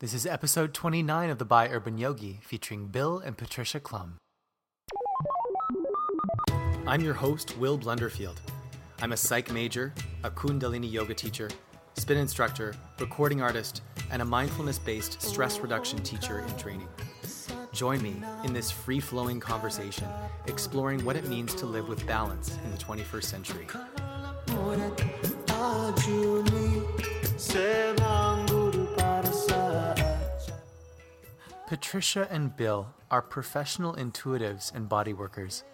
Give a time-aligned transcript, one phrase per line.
[0.00, 4.18] This is episode 29 of the By Urban Yogi featuring Bill and Patricia Clum.
[6.86, 8.36] I'm your host, Will Blunderfield.
[9.02, 9.92] I'm a psych major,
[10.22, 11.50] a Kundalini yoga teacher,
[11.94, 13.82] spin instructor, recording artist,
[14.12, 16.86] and a mindfulness based stress reduction teacher in training.
[17.72, 20.06] Join me in this free flowing conversation
[20.46, 23.66] exploring what it means to live with balance in the 21st century.
[31.68, 35.64] Patricia and Bill are professional intuitives and body workers.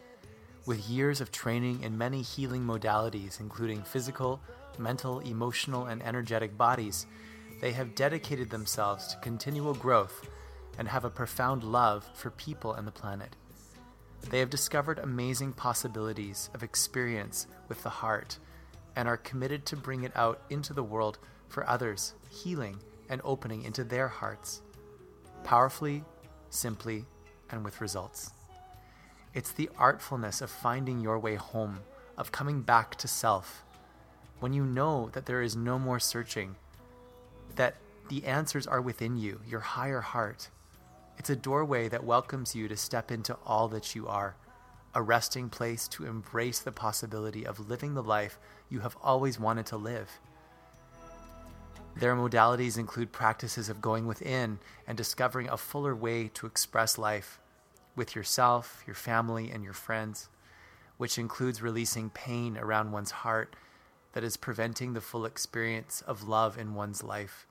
[0.66, 4.40] With years of training in many healing modalities, including physical,
[4.76, 7.06] mental, emotional, and energetic bodies,
[7.60, 10.28] they have dedicated themselves to continual growth
[10.78, 13.36] and have a profound love for people and the planet.
[14.30, 18.40] They have discovered amazing possibilities of experience with the heart
[18.96, 23.62] and are committed to bring it out into the world for others, healing and opening
[23.62, 24.60] into their hearts,
[25.44, 26.02] powerfully,
[26.50, 27.04] simply,
[27.50, 28.32] and with results.
[29.34, 31.80] It's the artfulness of finding your way home,
[32.16, 33.64] of coming back to self,
[34.41, 36.56] when you know that there is no more searching,
[37.56, 37.77] that
[38.08, 40.48] the answers are within you, your higher heart.
[41.19, 44.36] It's a doorway that welcomes you to step into all that you are,
[44.94, 48.38] a resting place to embrace the possibility of living the life
[48.69, 50.10] you have always wanted to live.
[51.97, 57.39] Their modalities include practices of going within and discovering a fuller way to express life
[57.95, 60.28] with yourself, your family, and your friends,
[60.97, 63.55] which includes releasing pain around one's heart
[64.12, 67.47] that is preventing the full experience of love in one's life.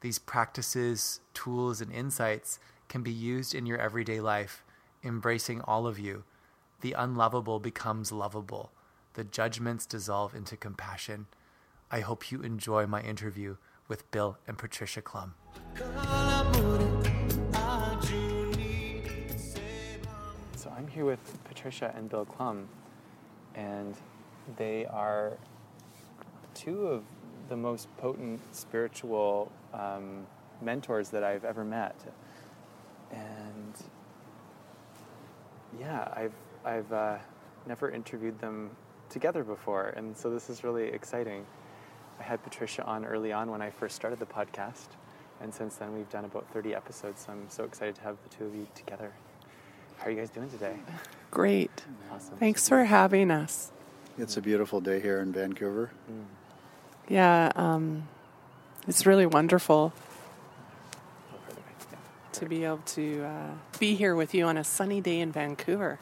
[0.00, 2.58] These practices, tools, and insights
[2.88, 4.62] can be used in your everyday life,
[5.02, 6.24] embracing all of you.
[6.80, 8.70] The unlovable becomes lovable.
[9.14, 11.26] The judgments dissolve into compassion.
[11.90, 13.56] I hope you enjoy my interview
[13.88, 15.34] with Bill and Patricia Clum.
[20.56, 22.68] So I'm here with Patricia and Bill Clum,
[23.54, 23.94] and
[24.56, 25.36] they are
[26.54, 27.04] two of
[27.48, 30.26] the most potent spiritual um,
[30.62, 31.96] mentors that I've ever met.
[33.12, 33.74] And
[35.78, 36.34] yeah, I've
[36.64, 37.18] I've uh,
[37.66, 38.70] never interviewed them
[39.10, 41.44] together before, and so this is really exciting.
[42.18, 44.86] I had Patricia on early on when I first started the podcast,
[45.40, 47.24] and since then we've done about 30 episodes.
[47.26, 49.12] So I'm so excited to have the two of you together.
[49.98, 50.76] How are you guys doing today?
[51.30, 51.84] Great.
[52.12, 52.36] Awesome.
[52.36, 53.72] Thanks for having us.
[54.18, 55.90] It's a beautiful day here in Vancouver.
[57.08, 58.08] Yeah, um,
[58.86, 59.92] it's really wonderful
[61.30, 61.86] Go further back.
[61.92, 61.98] Yeah.
[62.40, 65.98] to be able to uh, be here with you on a sunny day in Vancouver.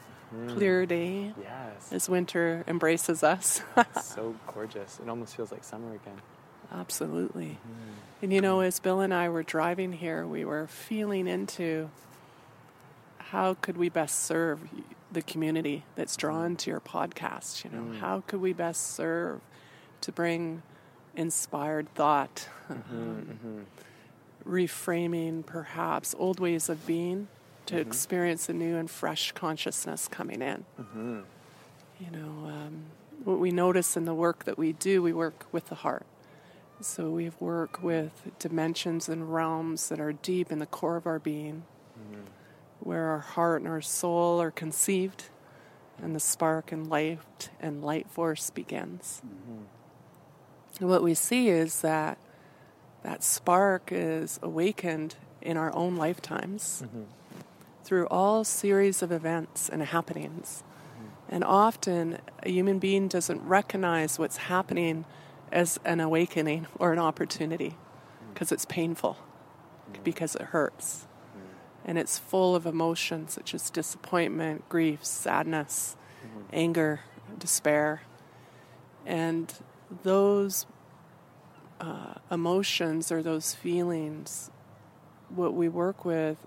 [0.49, 0.87] Clear mm.
[0.87, 1.91] day Yes.
[1.91, 3.61] as winter embraces us.
[3.77, 4.99] It's so gorgeous.
[5.01, 6.21] It almost feels like summer again.
[6.71, 7.59] Absolutely.
[7.67, 8.23] Mm.
[8.23, 11.89] And you know, as Bill and I were driving here, we were feeling into
[13.17, 14.59] how could we best serve
[15.11, 16.57] the community that's drawn mm.
[16.59, 17.63] to your podcast?
[17.63, 19.41] You know, how could we best serve
[20.01, 20.63] to bring
[21.15, 23.59] inspired thought, mm-hmm, mm-hmm.
[24.49, 27.27] reframing perhaps old ways of being
[27.65, 27.87] to mm-hmm.
[27.87, 30.65] experience a new and fresh consciousness coming in.
[30.79, 31.19] Mm-hmm.
[31.99, 32.83] You know, um,
[33.23, 36.05] what we notice in the work that we do, we work with the heart.
[36.81, 41.19] So we work with dimensions and realms that are deep in the core of our
[41.19, 41.63] being,
[41.97, 42.23] mm-hmm.
[42.79, 45.25] where our heart and our soul are conceived,
[46.01, 49.21] and the spark and light and light force begins.
[50.79, 52.17] And what we see is that
[53.03, 56.83] that spark is awakened in our own lifetimes
[57.83, 60.63] through all series of events and happenings.
[60.63, 61.35] Mm-hmm.
[61.35, 65.05] And often a human being doesn't recognize what's happening
[65.51, 68.33] as an awakening or an opportunity mm.
[68.33, 69.17] because it's painful,
[69.91, 70.03] mm.
[70.03, 71.05] because it hurts.
[71.35, 71.39] Mm.
[71.85, 75.95] And it's full of emotions such as disappointment, grief, sadness,
[76.25, 76.41] mm-hmm.
[76.51, 77.01] anger,
[77.37, 78.01] despair.
[79.05, 79.53] And
[80.03, 80.65] those
[81.79, 84.49] uh, emotions or those feelings,
[85.29, 86.37] what we work with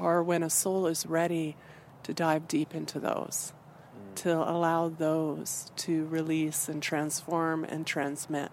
[0.00, 1.56] are when a soul is ready
[2.02, 3.52] to dive deep into those,
[3.94, 4.14] mm.
[4.16, 8.50] to allow those to release and transform and transmit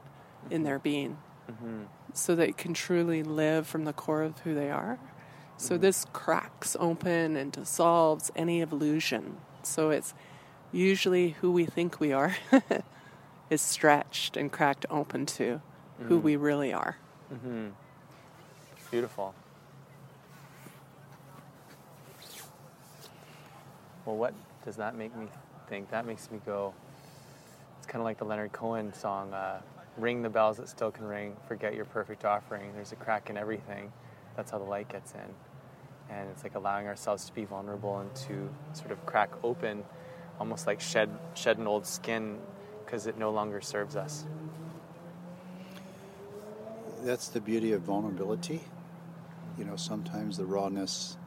[0.50, 0.64] in mm-hmm.
[0.64, 1.18] their being
[1.50, 1.84] mm-hmm.
[2.14, 5.00] so they can truly live from the core of who they are.
[5.58, 5.82] So mm-hmm.
[5.82, 9.38] this cracks open and dissolves any illusion.
[9.64, 10.14] So it's
[10.72, 12.36] usually who we think we are
[13.50, 15.62] is stretched and cracked open to
[16.02, 16.24] who mm.
[16.24, 16.98] we really are.
[18.92, 19.34] Beautiful.
[24.08, 24.34] Well, what
[24.64, 25.28] does that make me
[25.68, 25.92] think?
[25.92, 26.74] That makes me go.
[27.78, 29.60] It's kind of like the Leonard Cohen song, uh,
[29.98, 32.72] ring the bells that still can ring, forget your perfect offering.
[32.74, 33.92] There's a crack in everything.
[34.38, 36.16] That's how the light gets in.
[36.16, 39.84] And it's like allowing ourselves to be vulnerable and to sort of crack open,
[40.40, 42.38] almost like shed, shed an old skin
[42.86, 44.24] because it no longer serves us.
[47.02, 48.62] That's the beauty of vulnerability.
[49.58, 51.18] You know, sometimes the rawness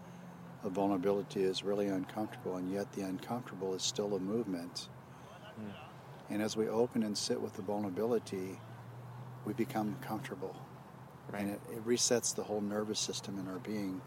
[0.63, 4.89] of vulnerability is really uncomfortable, and yet the uncomfortable is still a movement.
[5.61, 5.73] Mm.
[6.31, 8.59] And as we open and sit with the vulnerability,
[9.45, 10.55] we become comfortable.
[11.31, 11.43] Right.
[11.43, 14.01] And it, it resets the whole nervous system in our being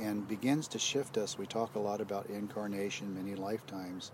[0.00, 1.38] and begins to shift us.
[1.38, 4.12] We talk a lot about incarnation, many lifetimes.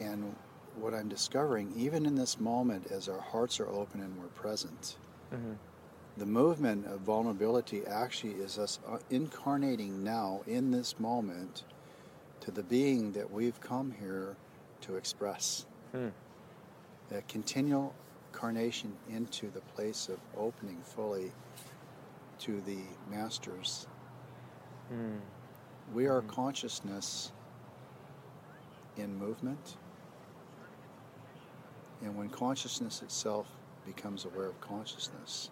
[0.00, 0.34] And
[0.76, 4.96] what I'm discovering, even in this moment, as our hearts are open and we're present,
[5.32, 5.52] mm-hmm.
[6.16, 11.64] The movement of vulnerability actually is us uh, incarnating now in this moment
[12.40, 14.36] to the being that we've come here
[14.82, 15.66] to express.
[15.94, 16.12] Mm.
[17.10, 17.94] A continual
[18.32, 21.32] incarnation into the place of opening fully
[22.40, 22.78] to the
[23.10, 23.86] masters.
[24.92, 25.18] Mm.
[25.92, 26.28] We are mm.
[26.28, 27.32] consciousness
[28.96, 29.76] in movement.
[32.02, 33.46] And when consciousness itself
[33.86, 35.50] becomes aware of consciousness,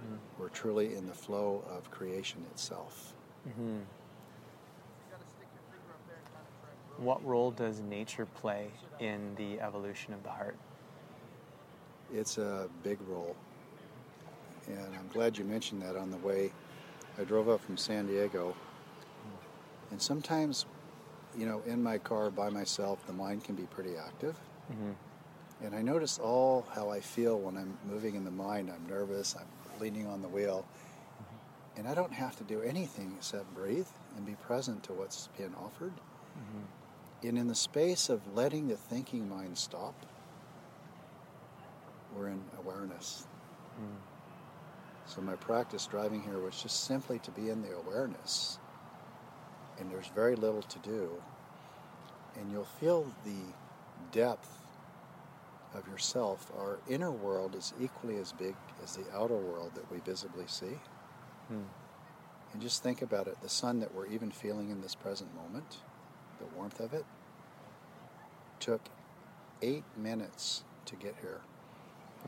[0.00, 0.18] mm.
[0.38, 3.14] we're truly in the flow of creation itself.
[3.48, 3.78] Mm-hmm.
[6.98, 8.68] What role does nature play
[8.98, 10.56] in the evolution of the heart?
[12.12, 13.34] It's a big role.
[14.66, 16.52] And I'm glad you mentioned that on the way.
[17.18, 18.54] I drove up from San Diego.
[19.90, 20.66] And sometimes,
[21.36, 24.36] you know, in my car by myself, the mind can be pretty active.
[24.70, 25.64] Mm-hmm.
[25.64, 28.70] And I notice all how I feel when I'm moving in the mind.
[28.70, 29.46] I'm nervous, I'm
[29.80, 30.64] leaning on the wheel.
[30.64, 31.80] Mm-hmm.
[31.80, 35.54] And I don't have to do anything except breathe and be present to what's being
[35.54, 35.92] offered.
[35.92, 37.28] Mm-hmm.
[37.28, 39.94] And in the space of letting the thinking mind stop,
[42.16, 43.26] we're in awareness.
[43.80, 43.96] Mm.
[45.06, 48.58] So my practice driving here was just simply to be in the awareness.
[49.78, 51.10] And there's very little to do.
[52.38, 53.52] And you'll feel the
[54.12, 54.59] depth
[55.74, 56.50] of yourself.
[56.56, 60.78] Our inner world is equally as big as the outer world that we visibly see.
[61.52, 61.64] Mm.
[62.52, 65.78] And just think about it the sun that we're even feeling in this present moment
[66.40, 67.04] the warmth of it,
[68.58, 68.80] took
[69.62, 71.40] eight minutes to get here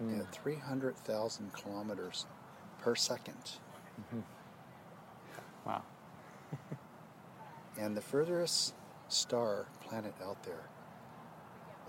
[0.03, 0.21] mm.
[0.21, 2.27] at 300,000 kilometers
[2.81, 4.21] per 2nd mm-hmm.
[5.67, 5.83] Wow.
[7.79, 8.75] and the furthest
[9.09, 10.69] star planet out there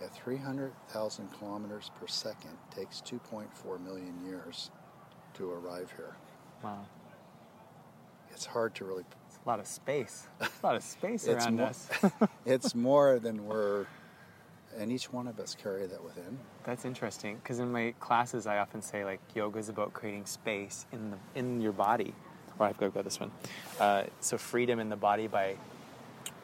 [0.04, 4.72] at 300,000 kilometers per second takes 2.4 million years
[5.36, 6.16] to arrive here.
[6.64, 6.86] Wow.
[8.32, 9.04] It's hard to really
[9.46, 10.28] a lot of space.
[10.40, 11.90] a lot of space around more, us.
[12.46, 13.86] it's more than we're,
[14.78, 16.40] and each one of us carry that within.
[16.64, 20.86] That's interesting because in my classes, I often say like yoga is about creating space
[20.92, 22.14] in the in your body.
[22.60, 23.32] Or I've got to go this one.
[23.80, 25.56] Uh, so freedom in the body by,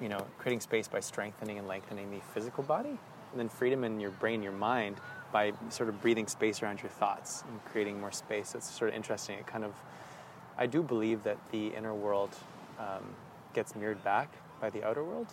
[0.01, 2.97] you know, creating space by strengthening and lengthening the physical body,
[3.31, 4.97] and then freedom in your brain, your mind,
[5.31, 8.55] by sort of breathing space around your thoughts and creating more space.
[8.55, 9.37] It's sort of interesting.
[9.37, 9.73] It kind of,
[10.57, 12.35] I do believe that the inner world
[12.79, 13.15] um,
[13.53, 15.27] gets mirrored back by the outer world.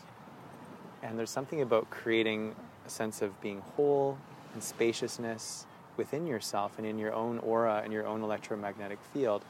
[1.02, 2.54] And there's something about creating
[2.86, 4.18] a sense of being whole
[4.52, 5.66] and spaciousness
[5.96, 9.42] within yourself and in your own aura and your own electromagnetic field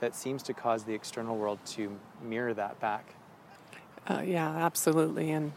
[0.00, 3.14] that seems to cause the external world to mirror that back.
[4.06, 5.30] Uh, yeah, absolutely.
[5.30, 5.52] And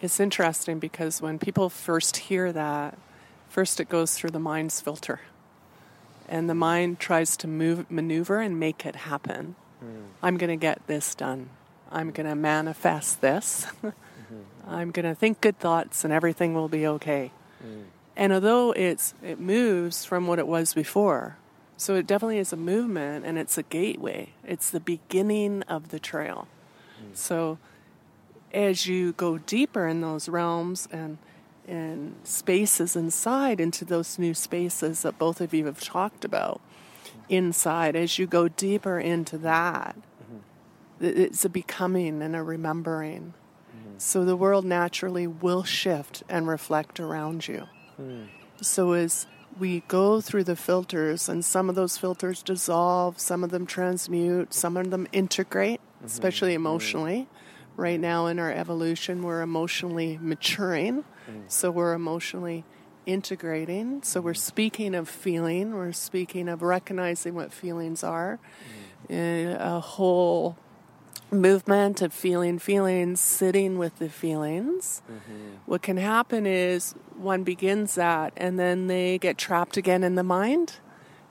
[0.00, 2.96] it's interesting because when people first hear that,
[3.48, 5.20] first it goes through the mind's filter.
[6.28, 9.56] And the mind tries to move, maneuver and make it happen.
[9.84, 10.04] Mm.
[10.22, 11.50] I'm going to get this done.
[11.90, 13.66] I'm going to manifest this.
[13.82, 14.40] mm-hmm.
[14.66, 17.32] I'm going to think good thoughts and everything will be okay.
[17.62, 17.84] Mm.
[18.16, 21.36] And although it's it moves from what it was before,
[21.76, 24.34] so it definitely is a movement and it's a gateway.
[24.44, 26.46] It's the beginning of the trail.
[27.02, 27.16] Mm.
[27.16, 27.58] So
[28.52, 31.18] as you go deeper in those realms and
[31.70, 36.60] and spaces inside into those new spaces that both of you have talked about,
[37.28, 41.04] inside, as you go deeper into that, mm-hmm.
[41.04, 43.34] it's a becoming and a remembering.
[43.70, 43.94] Mm-hmm.
[43.98, 47.68] So the world naturally will shift and reflect around you.
[48.00, 48.26] Mm.
[48.60, 49.26] So as
[49.56, 54.54] we go through the filters, and some of those filters dissolve, some of them transmute,
[54.54, 56.06] some of them integrate, mm-hmm.
[56.06, 57.28] especially emotionally.
[57.80, 61.42] Right now in our evolution, we're emotionally maturing, mm.
[61.48, 62.64] so we're emotionally
[63.06, 64.02] integrating.
[64.02, 68.38] So we're speaking of feeling, we're speaking of recognizing what feelings are,
[69.08, 69.58] mm.
[69.58, 70.58] a whole
[71.30, 75.56] movement of feeling feelings, sitting with the feelings, Mm-hmm.
[75.64, 80.22] what can happen is one begins that and then they get trapped again in the
[80.24, 80.74] mind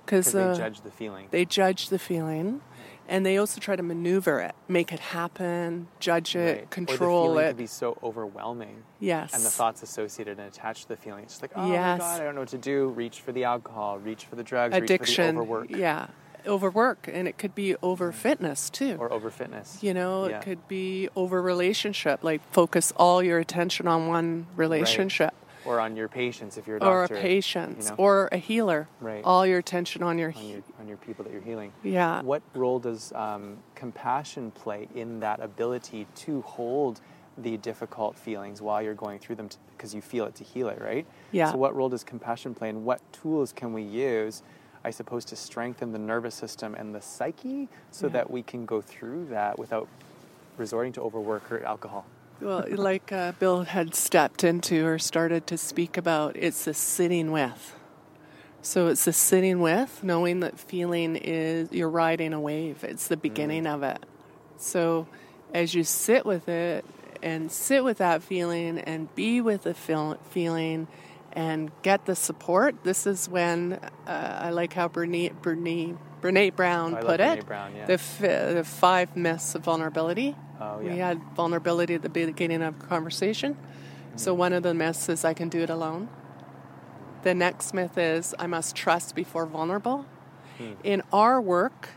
[0.06, 1.28] because Because they judge the feeling.
[1.32, 2.62] they judge the feeling
[3.10, 6.70] and they also try to maneuver it, make it happen, judge it, Right.
[6.70, 7.48] control or the it.
[7.50, 8.84] could be so overwhelming.
[9.00, 9.34] yes.
[9.34, 11.24] And the thoughts associated and attached to the feeling.
[11.24, 12.00] It's just like, oh Yes.
[12.00, 12.88] my god, I don't know what to do.
[12.90, 15.26] Reach for the alcohol, reach for the drugs, reach Addiction.
[15.28, 16.08] for the overwork Yeah.
[16.48, 17.10] Overwork.
[17.12, 18.96] And it could be over fitness too.
[18.98, 19.80] or over fitness.
[19.84, 20.38] You know, Yeah.
[20.38, 25.34] it could be over relationship, like focus all your attention on one relationship.
[25.66, 28.38] Or on your patients if you're a doctor, Or a patient, you know, or a
[28.38, 28.88] healer.
[29.02, 29.22] Right.
[29.24, 31.74] All your attention on your, on your on your people that you're healing.
[31.84, 32.22] yeah.
[32.22, 37.02] What role does um, compassion play in that ability to hold
[37.38, 40.80] the difficult feelings while you're going through them because you feel it to heal it,
[40.82, 41.06] right?
[41.32, 41.52] Yeah.
[41.52, 44.44] So, what role does compassion play, and what tools can we use,
[44.84, 48.14] I suppose, to strengthen the nervous system and the psyche so Yeah.
[48.14, 49.88] that we can go through that without
[50.58, 52.06] resorting to overwork or alcohol?
[52.42, 57.32] Well, like uh, Bill had stepped into or started to speak about, it's the sitting
[57.32, 57.76] with.
[58.62, 62.84] So it's the sitting with, knowing that feeling is you're riding a wave.
[62.84, 64.06] It's the beginning of it.
[64.58, 65.08] So
[65.54, 66.86] as you sit with it
[67.22, 70.88] and sit with that feeling and be with the feel- feeling
[71.34, 73.74] and get the support, this is when
[74.08, 77.46] uh, I like how Bernie, Brene, Brene Brown put it.
[77.46, 77.86] Brown, yeah.
[77.86, 80.36] The, f- the five myths of vulnerability.
[80.60, 83.58] Oh, We had vulnerability at the beginning of the conversation.
[84.16, 86.10] So one of the myths is I can do it alone.
[87.24, 90.06] The next myth is I must trust before vulnerable.
[90.84, 91.90] In our work,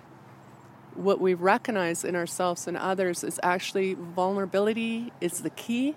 [0.94, 5.96] what we recognize in ourselves and others is actually vulnerability is the key.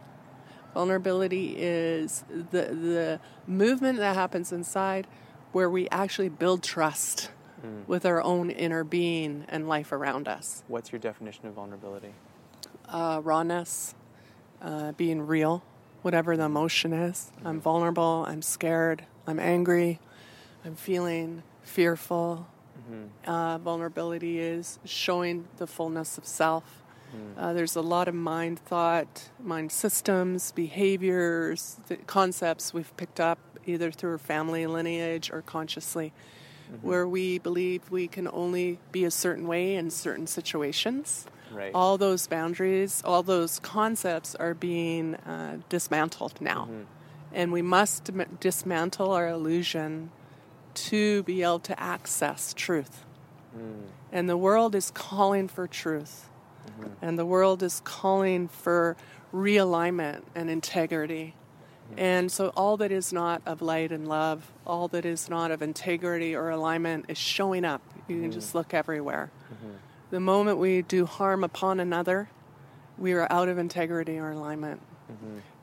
[0.74, 5.06] Vulnerability is the the movement that happens inside
[5.52, 7.30] where we actually build trust
[7.88, 12.14] with our own inner being and life around us What's your definition of vulnerability?
[12.90, 13.96] uh, rawness,
[14.62, 15.64] uh, being real,
[16.04, 17.32] whatever the emotion is.
[17.44, 20.00] I'm vulnerable, I'm scared, I'm angry,
[20.64, 22.48] I'm feeling fearful.
[23.26, 26.84] Uh, vulnerability is showing the fullness of self.
[27.38, 33.40] Uh, there's a lot of mind thought, mind systems, behaviors, the concepts we've picked up
[33.66, 36.14] either through our family lineage or consciously,
[36.72, 36.88] Mm-hmm.
[36.88, 41.72] where we believe we can only be a certain way in certain situations Right.
[41.74, 46.64] all those boundaries, all those concepts are being uh, dismantled now.
[46.64, 46.82] Mm-hmm.
[47.34, 50.12] And we must dismantle our illusion
[50.90, 53.06] to be able to access truth.
[53.58, 53.88] Mm.
[54.12, 56.30] And the world is calling for truth.
[56.68, 56.88] Mm-hmm.
[57.02, 58.96] And the world is calling for
[59.34, 61.36] realignment and integrity.
[61.98, 65.62] And so, all that is not of light and love, all that is not of
[65.62, 67.82] integrity or alignment is showing up.
[68.08, 69.32] You can just look everywhere.
[70.12, 72.30] The moment we do harm upon another,
[72.98, 74.82] we are out of integrity or alignment.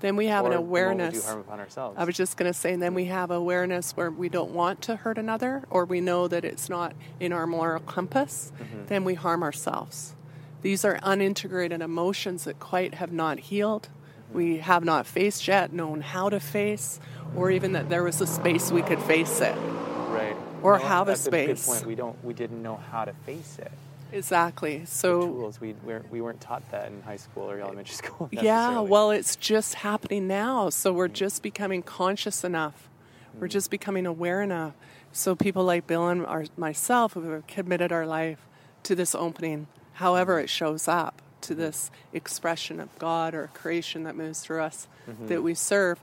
[0.01, 1.27] Then we have or an awareness.
[1.27, 1.97] harm upon ourselves.
[1.99, 4.97] I was just going to say, then we have awareness where we don't want to
[4.97, 8.53] hurt another, or we know that it's not in our moral compass,
[8.87, 10.15] then we harm ourselves.
[10.63, 13.89] These are unintegrated emotions that quite have not healed.
[14.33, 17.01] We have not faced yet, known how to face,
[17.37, 19.57] or even that there was a space we could face it.
[19.57, 20.37] right.
[20.63, 21.67] or have a that's good space.
[21.67, 21.87] point.
[21.87, 22.23] We don't.
[22.25, 23.73] We didn't know how to face it.
[24.13, 24.85] Exactly.
[24.85, 25.61] So Tools.
[25.61, 28.29] We weren't, we weren't taught that in high school or elementary school.
[28.31, 30.69] Yeah, well, it's just happening now.
[30.69, 31.15] So we're mm-hmm.
[31.15, 32.89] just becoming conscious enough.
[33.35, 33.53] We're mm-hmm.
[33.53, 34.75] just becoming aware enough.
[35.13, 38.47] So people like Bill and our, myself who have committed our life
[38.85, 40.45] to this opening, however mm-hmm.
[40.45, 41.63] it shows up, to mm-hmm.
[41.63, 45.27] this expression of God or creation that moves through us mm-hmm.
[45.29, 46.01] that we serve,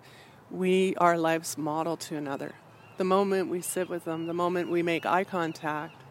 [0.51, 2.53] we our lives model to another.
[2.97, 6.01] The moment we sit with them, the moment we make eye contact,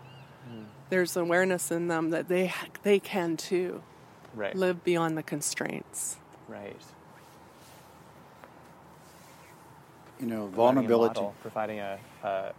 [0.48, 0.64] mm.
[0.88, 3.82] there's awareness in them that they they can too
[4.34, 4.54] right.
[4.54, 6.16] live beyond the constraints.
[6.48, 6.76] Right.
[10.18, 11.20] You know, Providing a vulnerability.
[11.20, 12.52] model, providing a, a, a,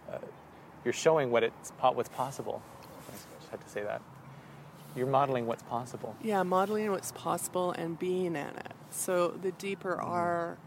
[0.86, 2.62] you're showing what it's what's possible.
[3.10, 4.02] I just had to say that.
[4.96, 6.16] You're modeling what's possible.
[6.22, 8.74] Yeah, modeling what's possible and being in it.
[8.92, 10.58] So the deeper our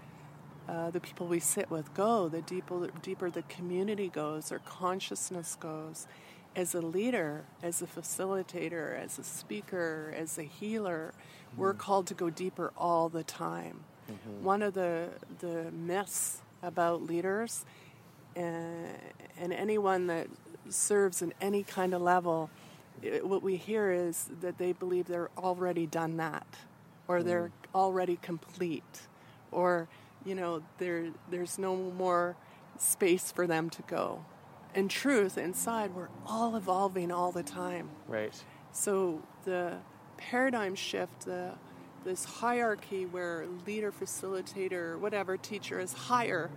[0.69, 5.57] uh, the people we sit with go, the deeper deeper the community goes, or consciousness
[5.59, 6.07] goes.
[6.55, 11.15] As a leader, as a facilitator, as a speaker, as a healer,
[11.57, 13.85] we're called to go deeper all the time.
[14.43, 15.09] One of the
[15.41, 17.65] the myths about leaders
[18.37, 20.29] uh, and anyone that
[20.69, 22.51] serves in any kind of level,
[23.03, 26.47] it, what we hear is that they believe they're already done that,
[27.09, 27.27] or hmm.
[27.27, 29.03] they're already complete,
[29.51, 29.89] or
[30.25, 32.37] you know, there there's no more
[32.79, 34.25] space for them to go.
[34.75, 37.91] In truth, inside, we're all evolving all the time.
[38.09, 38.35] Right.
[38.73, 39.79] So the
[40.17, 41.55] paradigm shift, the
[42.05, 46.51] this hierarchy where leader, facilitator, whatever teacher is higher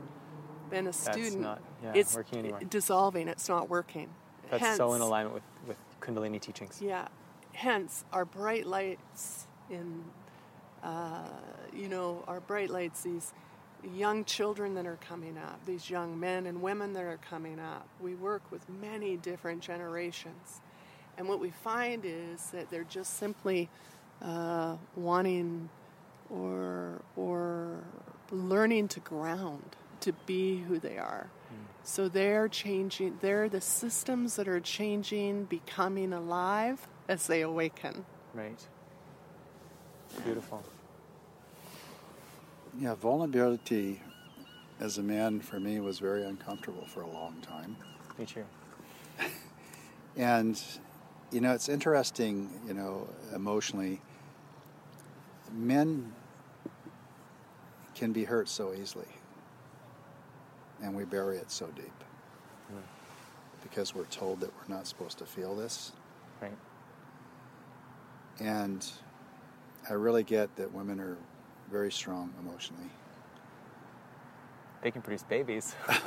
[0.71, 2.61] than a student, not yeah, it's working anymore.
[2.69, 3.27] dissolving.
[3.27, 4.09] It's not working.
[4.49, 6.81] That's Hence, so in alignment with, with Kundalini teachings.
[6.81, 7.07] Yeah.
[7.53, 10.03] Hence, our bright lights in,
[10.83, 11.27] uh,
[11.73, 13.33] you know, our bright lights, these
[13.93, 17.87] young children that are coming up, these young men and women that are coming up.
[17.99, 20.61] We work with many different generations.
[21.17, 23.69] And what we find is that they're just simply
[24.21, 25.69] uh, wanting
[26.29, 27.83] or, or
[28.31, 31.29] learning to ground, to be who they are.
[31.87, 38.03] So they're changing, they're the systems that are changing, becoming alive as they awaken.
[38.33, 38.59] Right.
[40.23, 40.63] Beautiful.
[42.79, 44.01] Yeah, vulnerability
[44.79, 47.77] as a man for me was very uncomfortable for a long time.
[48.17, 48.43] Me too.
[50.17, 50.61] And,
[51.29, 53.99] you know, it's interesting, you know, emotionally,
[55.51, 56.13] men
[57.95, 59.09] can be hurt so easily.
[60.81, 62.03] And we bury it so deep
[62.69, 62.77] hmm.
[63.63, 65.93] because we're told that we're not supposed to feel this.
[66.41, 66.57] Right.
[68.39, 68.85] And
[69.89, 71.17] I really get that women are
[71.71, 72.89] very strong emotionally.
[74.81, 75.75] They can produce babies.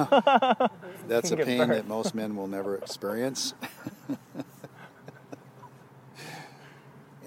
[1.08, 1.68] That's a pain birth.
[1.68, 3.54] that most men will never experience.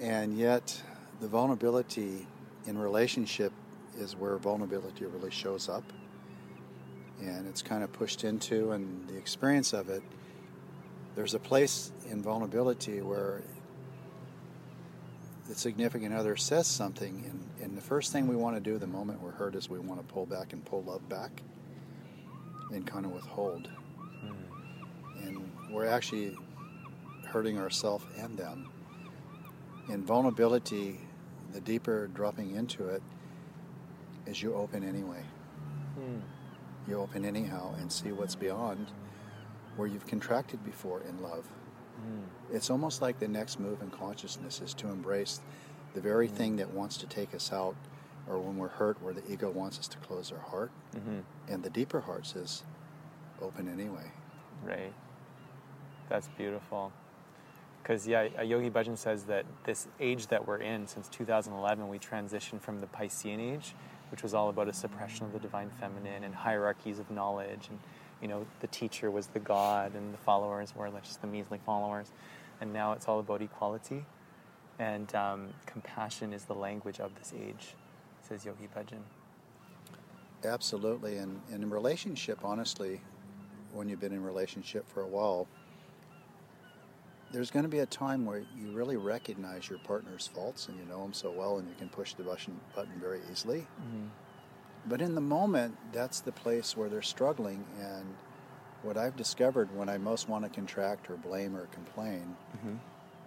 [0.00, 0.82] and yet,
[1.20, 2.26] the vulnerability
[2.66, 3.52] in relationship
[3.98, 5.84] is where vulnerability really shows up.
[7.22, 10.02] And it's kind of pushed into, and the experience of it,
[11.14, 13.42] there's a place in vulnerability where
[15.48, 18.86] the significant other says something, and, and the first thing we want to do the
[18.86, 21.42] moment we're hurt is we want to pull back and pull love back
[22.72, 23.68] and kind of withhold.
[25.22, 26.36] And we're actually
[27.26, 28.68] hurting ourselves and them.
[29.88, 31.00] In vulnerability,
[31.52, 33.02] the deeper dropping into it
[34.26, 35.22] is you open anyway.
[35.94, 36.20] Hmm.
[36.88, 38.88] You open anyhow and see what's beyond
[39.76, 41.46] where you've contracted before in love.
[41.96, 42.54] Hmm.
[42.54, 45.40] It's almost like the next move in consciousness is to embrace
[45.94, 47.76] the very thing that wants to take us out,
[48.28, 50.70] or when we're hurt, where the ego wants us to close our heart.
[50.94, 52.62] hmm And the deeper heart says,
[53.40, 54.10] open anyway.
[54.64, 54.92] Right.
[56.08, 56.92] That's beautiful.
[57.82, 61.98] Because, yeah, uh, Yogi Bhajan says that this age that we're in, since 2011, we
[61.98, 63.74] transitioned from the Piscean age,
[64.12, 67.68] which was all about a suppression of the divine feminine and hierarchies of knowledge.
[67.70, 67.78] And,
[68.20, 71.58] you know, the teacher was the god and the followers were like just the measly
[71.64, 72.12] followers.
[72.60, 74.04] And now it's all about equality.
[74.78, 77.74] And um, compassion is the language of this age,
[78.20, 79.00] says Yogi Bhajan.
[80.44, 81.16] Absolutely.
[81.16, 83.00] And, and in relationship, honestly,
[83.72, 85.48] when you've been in relationship for a while,
[87.32, 90.84] there's going to be a time where you really recognize your partner's faults and you
[90.84, 93.66] know them so well and you can push the button, button very easily.
[94.86, 97.64] But in the moment, that's the place where they're struggling.
[97.80, 98.14] And
[98.82, 102.76] what I've discovered when I most want to contract or blame or complain Mm-hmm.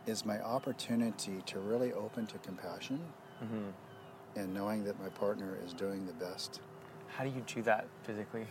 [0.05, 2.99] is my opportunity to really open to compassion
[3.43, 4.39] Mm-hmm.
[4.39, 6.61] and knowing that my partner is doing the best.
[7.07, 8.45] How do you do that physically?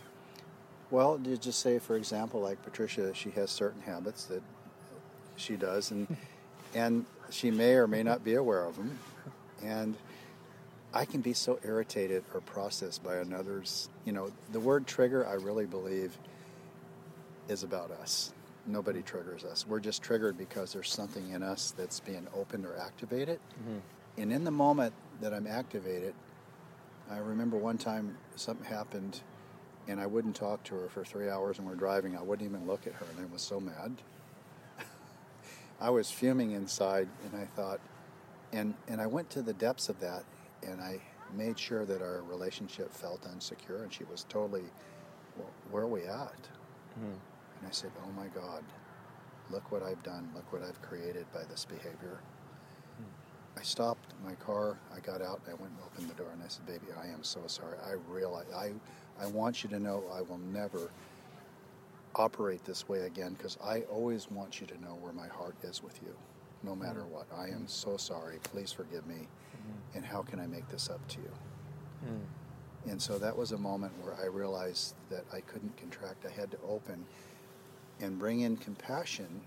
[0.90, 4.42] Well, you just say, for example, like Patricia, she has certain habits that
[5.36, 6.16] she does, and
[6.74, 8.98] and she may or may not be aware of them,
[9.62, 9.96] and
[10.92, 13.88] I can be so irritated or processed by another's.
[14.04, 16.16] You know, the word trigger, I really believe,
[17.48, 18.32] is about us.
[18.66, 19.66] Nobody triggers us.
[19.66, 23.38] We're just triggered because there's something in us that's being opened or activated.
[23.60, 24.22] Mm-hmm.
[24.22, 26.14] And in the moment that I'm activated,
[27.10, 29.20] I remember one time something happened
[29.86, 32.16] and I wouldn't talk to her for three hours and we're driving.
[32.16, 33.96] I wouldn't even look at her and I was so mad.
[35.80, 37.80] I was fuming inside and I thought,
[38.52, 40.24] and, and I went to the depths of that
[40.66, 41.00] and I
[41.37, 44.64] made sure that our relationship felt unsecure and she was totally,
[45.37, 46.48] well, where are we at?
[46.98, 47.18] Hmm.
[47.58, 48.62] And I said, oh my God,
[49.50, 50.28] look what I've done.
[50.34, 52.20] Look what I've created by this behavior.
[52.96, 53.58] Hmm.
[53.58, 54.76] I stopped my car.
[54.94, 55.40] I got out.
[55.46, 57.76] I went and opened the door, and I said, "Baby, I am so sorry.
[57.87, 58.72] I realize I,
[59.20, 60.90] I want you to know I will never
[62.16, 65.83] operate this way again because I always want you to know where my heart is
[65.83, 66.14] with you,
[66.62, 67.09] no matter mm.
[67.09, 67.27] what.
[67.37, 68.38] I am so sorry.
[68.42, 69.27] Please forgive me.
[69.57, 69.96] Mm-hmm.
[69.96, 71.33] And how can I make this up to you?"
[72.07, 72.90] Mm.
[72.90, 76.27] And so that was a moment where I realized that I couldn't contract.
[76.27, 77.07] I had to open
[78.00, 79.40] and bring in compassion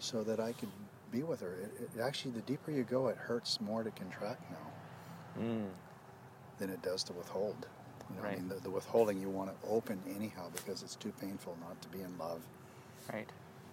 [0.00, 0.70] so that I could
[1.12, 1.54] be with her.
[1.54, 4.72] It, it, actually, the deeper you go, it hurts more to contract now
[5.38, 5.68] Mm.
[6.58, 7.68] than it does to withhold.
[8.10, 11.12] You know, I mean, the, the withholding you want to open anyhow because it's too
[11.20, 12.40] painful not to be in love.
[13.12, 13.28] Right.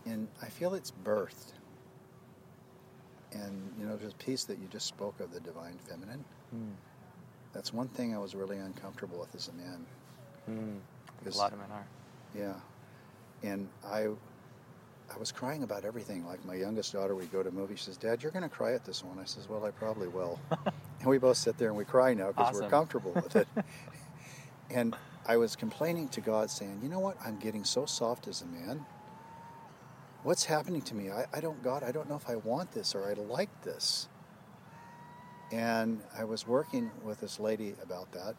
[0.06, 1.54] And I feel it's birthed.
[3.34, 6.24] and you know, there's a piece that you just spoke of, the divine feminine.
[6.56, 6.74] Mm.
[7.54, 9.86] That's one thing I was really uncomfortable with as a man.
[10.50, 10.80] Mm.
[11.34, 11.88] A lot of men are.
[12.36, 12.54] Yeah,
[13.50, 14.08] and I,
[15.14, 16.26] I was crying about everything.
[16.28, 17.76] Like my youngest daughter, we go to a movie.
[17.76, 20.08] She says, "Dad, you're going to cry at this one." I says, "Well, I probably
[20.08, 20.40] will."
[21.00, 23.48] and we both sit there and we cry now because we're comfortable with it.
[24.70, 24.96] and
[25.28, 27.18] I was complaining to God, saying, "You know what?
[27.26, 28.86] I'm getting so soft as a man.
[30.24, 31.12] What's happening to me?
[31.12, 34.08] I, I don't, God, I don't know if I want this or I like this."
[35.52, 38.36] And I was working with this lady about that.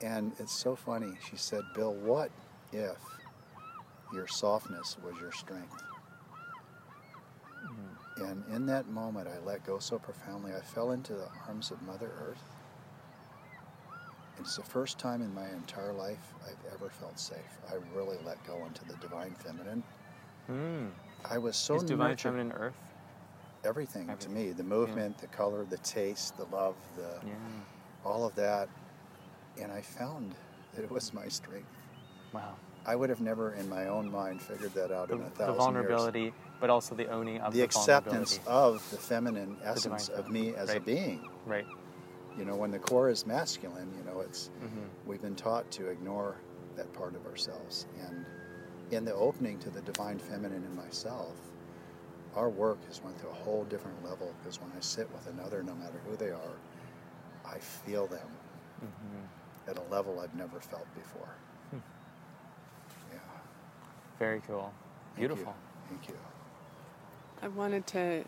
[0.00, 1.12] And it's so funny.
[1.30, 2.30] She said, Bill, what
[2.72, 2.98] if
[4.12, 5.82] your softness was your strength?
[7.62, 8.24] Hmm.
[8.24, 10.52] And in that moment, I let go so profoundly.
[10.52, 12.42] I fell into the arms of Mother Earth.
[14.40, 17.38] It's the first time in my entire life I've ever felt safe.
[17.70, 19.82] I really let go into the divine feminine.
[20.50, 20.90] Mm.
[21.30, 22.74] I was so Is divine nurtured- feminine earth?
[23.64, 27.32] everything to me the movement, the color, the taste, the love, the Yeah.
[28.04, 28.68] all of that.
[29.58, 30.34] And I found
[30.74, 31.70] that it was my strength.
[32.32, 32.56] Wow.
[32.84, 35.38] I would have never, in my own mind, figured that out The, in a thousand.
[35.38, 40.08] the thousand vulnerability, but also the owning of the, The acceptance of the feminine essence
[40.10, 41.26] of feminine, me as a being.
[41.46, 41.64] Right.
[42.38, 45.88] You know, when the core is masculine, you know, it's hmm we've been taught to
[45.88, 46.36] ignore
[46.76, 47.86] that part of ourselves.
[48.06, 48.24] And
[48.90, 51.34] in the opening to the divine feminine in myself,
[52.34, 55.62] our work has went to a whole different level because when I sit with another,
[55.62, 56.56] no matter who they are,
[57.46, 58.28] I feel them
[58.80, 59.24] hmm
[59.70, 61.28] at a level I've never felt before.
[61.70, 61.78] Hmm.
[63.12, 63.18] Yeah.
[64.18, 64.72] Very cool.
[65.16, 65.28] Thank you.
[65.28, 65.54] Beautiful.
[65.88, 66.14] Thank you.
[67.42, 68.24] I wanted to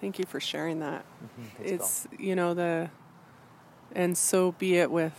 [0.00, 1.04] thank you for sharing that.
[1.22, 1.28] Mhm.
[1.36, 1.74] Thanks, Bill.
[1.76, 2.90] it's you know the
[3.94, 5.12] and so be it with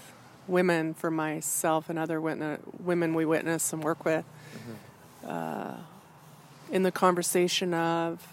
[0.48, 5.30] women for myself and other witness, women we witness and work with Mm-hmm.
[5.30, 5.76] uh,
[6.72, 8.28] in the conversation of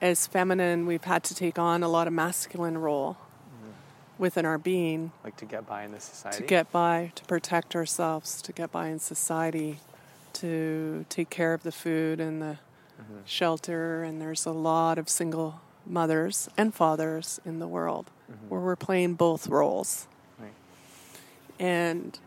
[0.00, 3.70] as feminine we've had to take on a lot of masculine role Mm-hmm.
[4.22, 6.38] within our being like to get by in this society.
[6.38, 9.78] to get by to protect ourselves to get by in society
[10.34, 12.58] to take care of the food and the
[12.98, 13.20] Mhm.
[13.26, 18.48] shelter and there's a lot of single mothers and fathers in the world Mhm.
[18.48, 20.08] where we're playing both roles.
[20.38, 20.52] Right.
[21.58, 22.18] and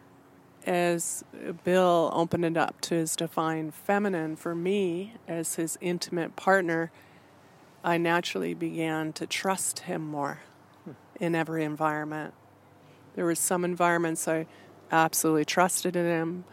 [0.66, 1.24] as
[1.64, 6.92] bill opened it up to his divine feminine for me as his intimate partner
[7.84, 10.40] i naturally began to trust him more
[11.20, 12.34] in every environment.
[13.16, 14.46] There was some environments i
[14.92, 16.44] absolutely trusted in him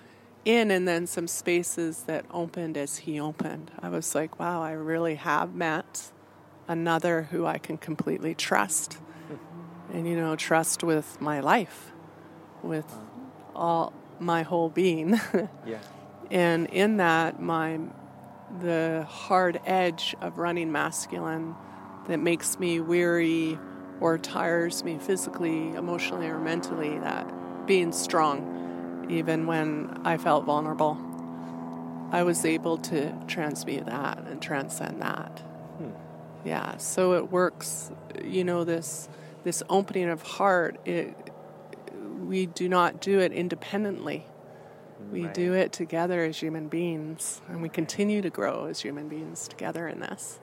[0.45, 3.71] in and then some spaces that opened as he opened.
[3.81, 6.13] I was like wow i really have met
[6.69, 8.99] another who i can completely trust
[9.93, 11.93] and you know trust with my life
[12.63, 12.87] with
[13.55, 15.21] all my whole being
[15.67, 15.79] Yeah.
[16.31, 17.79] and in that my
[18.61, 21.55] the hard edge of running masculine
[22.09, 23.59] that makes me weary
[24.01, 30.97] or tires me physically emotionally or mentally that being strong even when i felt vulnerable
[32.13, 35.43] i was able to transmute that and transcend that
[35.79, 35.91] Hmm.
[36.45, 37.91] yeah so it works
[38.25, 39.09] you know this
[39.47, 41.15] this opening of heart it
[42.27, 44.27] we do not do it independently.
[45.13, 45.35] We Right.
[45.35, 49.87] do it together as human beings and we continue to grow as human beings together
[49.87, 50.41] in this.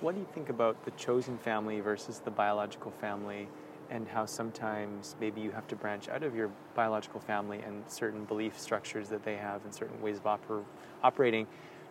[0.00, 3.48] What do you think about the chosen family versus the biological family,
[3.90, 8.24] and how sometimes maybe you have to branch out of your biological family and certain
[8.26, 10.64] belief structures that they have and certain ways of oper-
[11.02, 11.48] operating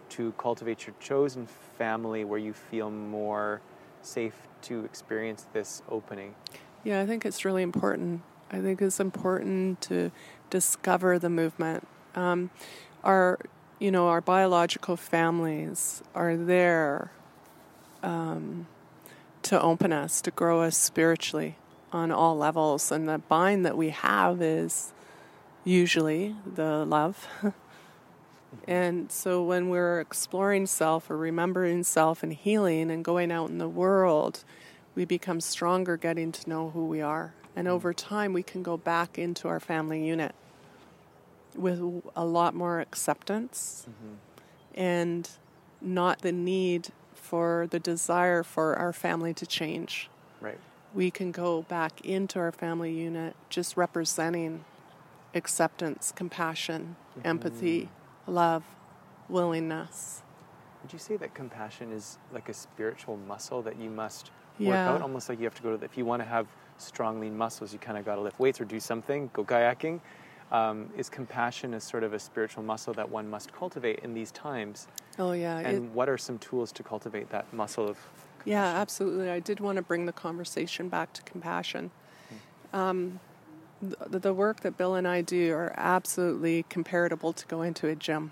[0.09, 3.59] to cultivate your chosen family where you feel more
[4.01, 6.35] safe to experience this opening?
[6.83, 8.21] yeah i think it's really important.
[8.51, 10.11] I think it's important to
[10.49, 11.87] discover the movement.
[12.15, 12.51] Um,
[13.03, 13.39] our
[13.79, 17.11] you know our biological families are there
[18.03, 18.67] um,
[19.43, 21.57] to open us to grow us spiritually
[21.91, 22.91] on all levels.
[22.91, 24.93] And the bind that we have is
[25.63, 27.27] usually the love
[28.67, 33.57] and so when we're exploring self or remembering self and healing and going out in
[33.57, 34.43] the world
[34.95, 38.77] we become stronger getting to know who we are and over time we can go
[38.77, 40.35] back into our family unit
[41.55, 41.79] with
[42.15, 44.15] a lot more acceptance mm-hmm.
[44.79, 45.29] and
[45.81, 50.09] not the need for the desire for our family to change.
[50.41, 50.59] Right.
[50.93, 54.63] We can go back into our family unit just representing
[55.33, 58.04] acceptance, compassion, empathy, mm-hmm.
[58.27, 58.63] Love,
[59.29, 60.21] willingness.
[60.83, 64.91] Would you say that compassion is like a spiritual muscle that you must work Yeah.
[64.93, 65.01] out?
[65.01, 67.35] Almost like you have to go to, the, if you want to have strong, lean
[67.37, 69.99] muscles, you kind of got to lift weights or do something, go kayaking.
[70.51, 74.29] Um, is compassion a sort of a spiritual muscle that one must cultivate in these
[74.31, 74.87] times?
[75.17, 75.57] Oh, yeah.
[75.57, 77.97] And it- what are some tools to cultivate that muscle of
[78.45, 79.31] Yeah, absolutely.
[79.31, 81.89] I did want to bring the conversation back to compassion.
[82.73, 83.19] Um,
[84.07, 87.95] the, the work that Bill and I do are absolutely comparable to going to a
[87.95, 88.31] gym.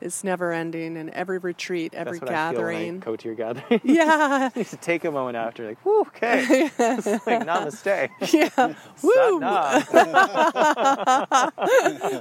[0.00, 2.98] It's never ending, and every retreat, every That's what I feel when I gathering.
[3.00, 3.80] go to your gathering.
[3.84, 6.44] yeah, you should take a moment after, like, Whew, okay.
[6.78, 8.10] it's like, namaste.
[8.32, 8.74] yeah.
[9.02, 9.40] Woo!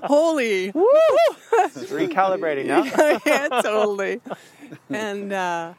[0.08, 0.68] Holy!
[0.68, 2.84] It's recalibrating now.
[3.26, 4.22] yeah, totally.
[4.90, 5.74] And uh,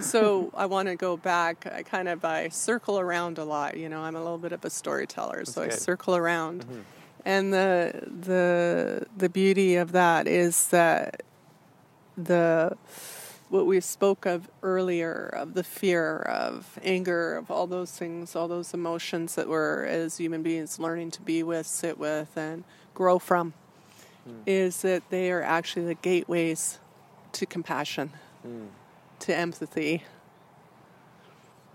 [0.00, 1.66] so I want to go back.
[1.66, 3.76] I kind of I circle around a lot.
[3.76, 6.66] You know, I'm a little bit of a storyteller, so I circle around.
[6.66, 6.80] Mm-hmm.
[7.24, 11.22] And the the the beauty of that is that
[12.16, 12.76] the
[13.48, 18.48] what we spoke of earlier of the fear of anger of all those things all
[18.48, 23.18] those emotions that we're as human beings learning to be with sit with and grow
[23.18, 23.54] from
[24.24, 24.40] hmm.
[24.44, 26.78] is that they are actually the gateways
[27.32, 28.10] to compassion
[28.42, 28.66] hmm.
[29.20, 30.04] To empathy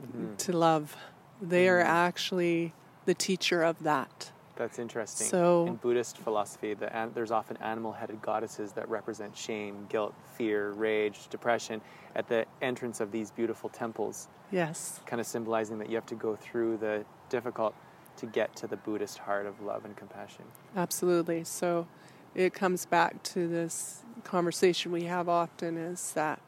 [0.02, 0.36] mm-hmm.
[0.36, 0.96] to love
[1.42, 1.90] they are mm-hmm.
[1.90, 2.74] actually
[3.06, 5.28] the teacher of that That's interesting.
[5.28, 10.72] So- in Buddhist philosophy, the, an- there's often animal-headed goddesses that represent shame, guilt, fear,
[10.74, 11.82] rage, depression
[12.16, 16.16] at the entrance of these beautiful temples, yes kind of symbolizing that you have to
[16.16, 17.74] go through the difficult
[18.18, 20.46] to get to the Buddhist heart of love and compassion.
[20.76, 21.44] Absolutely.
[21.44, 21.88] So
[22.36, 26.40] it comes back to this conversation we have often is that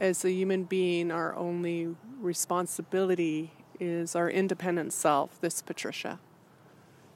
[0.00, 6.18] as a human being, our only responsibility is our independent self, this Patricia.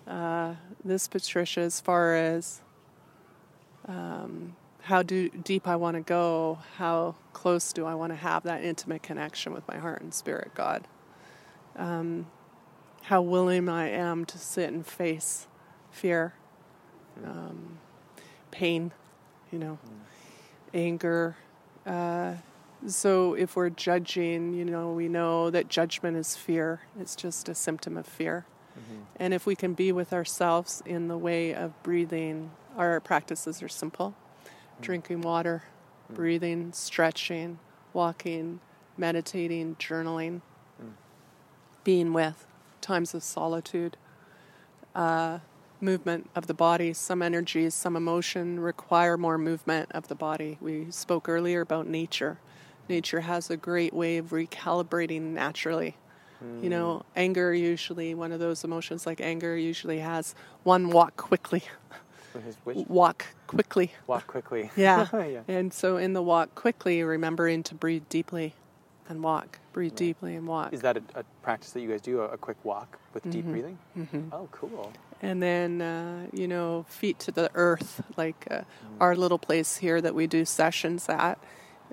[0.06, 2.60] Uh, this Patricia, as far as
[3.88, 8.42] um, how do, deep I want to go, how close do I want to have
[8.42, 10.86] that intimate connection with my heart and spirit, God.
[11.76, 12.26] Um,
[13.04, 15.46] how willing I am to sit and face
[15.90, 16.34] fear,
[17.24, 17.78] um,
[18.50, 18.92] pain,
[19.50, 19.78] you know,
[20.74, 21.36] anger.
[21.86, 22.34] Uh,
[22.86, 26.80] so if we're judging, you know, we know that judgment is fear.
[26.98, 28.46] It's just a symptom of fear.
[28.78, 29.02] Mm-hmm.
[29.16, 33.68] And if we can be with ourselves in the way of breathing, our practices are
[33.68, 34.10] simple
[34.44, 34.82] mm-hmm.
[34.82, 35.64] drinking water,
[36.04, 36.14] mm-hmm.
[36.14, 37.58] breathing, stretching,
[37.92, 38.60] walking,
[38.96, 40.40] meditating, journaling,
[40.82, 40.92] mm.
[41.82, 42.46] being with,
[42.80, 43.96] times of solitude,
[44.94, 45.38] uh,
[45.80, 46.92] movement of the body.
[46.92, 50.58] Some energies, some emotion require more movement of the body.
[50.60, 52.38] We spoke earlier about nature.
[52.88, 55.96] Nature has a great way of recalibrating naturally.
[56.62, 61.62] You know, anger usually, one of those emotions like anger usually has one walk quickly.
[62.88, 63.92] Walk quickly.
[64.06, 64.70] walk quickly.
[64.76, 65.06] Yeah.
[65.12, 65.40] yeah.
[65.48, 68.54] And so in the walk quickly, remembering to breathe deeply
[69.08, 69.58] and walk.
[69.72, 70.72] Breathe deeply and walk.
[70.72, 72.20] Is that a, a practice that you guys do?
[72.20, 73.30] A, a quick walk with Mm-hmm.
[73.30, 73.78] deep breathing?
[74.32, 74.92] Oh, cool.
[75.22, 78.62] And then, uh, you know, feet to the earth, like uh,
[79.00, 81.38] our little place here that we do sessions at.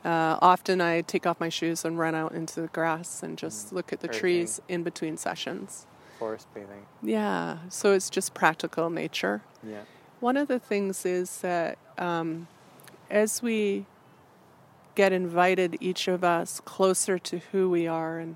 [0.03, 3.71] Uh, often I take off my shoes and run out into the grass and just
[3.71, 5.85] look at the trees in between sessions.
[6.17, 6.85] Forest bathing.
[7.03, 9.41] Yeah, so it's just practical nature.
[9.63, 9.81] Yeah.
[10.19, 12.47] One of the things is that um,
[13.09, 13.85] as we
[14.95, 18.35] get invited, each of us, closer to who we are, and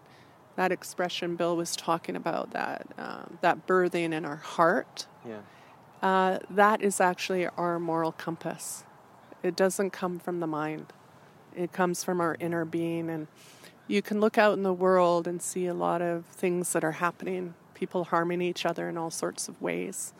[0.56, 5.40] that expression Bill was talking about, that um, that birthing in our heart, Yeah.
[6.02, 8.84] uh, that is actually our moral compass.
[9.44, 10.94] It doesn't come from the mind.
[11.56, 13.28] It comes from our inner being, and
[13.88, 16.94] you can look out in the world and see a lot of things that are
[16.94, 17.54] happening.
[17.74, 20.14] People harming each other in all sorts of ways.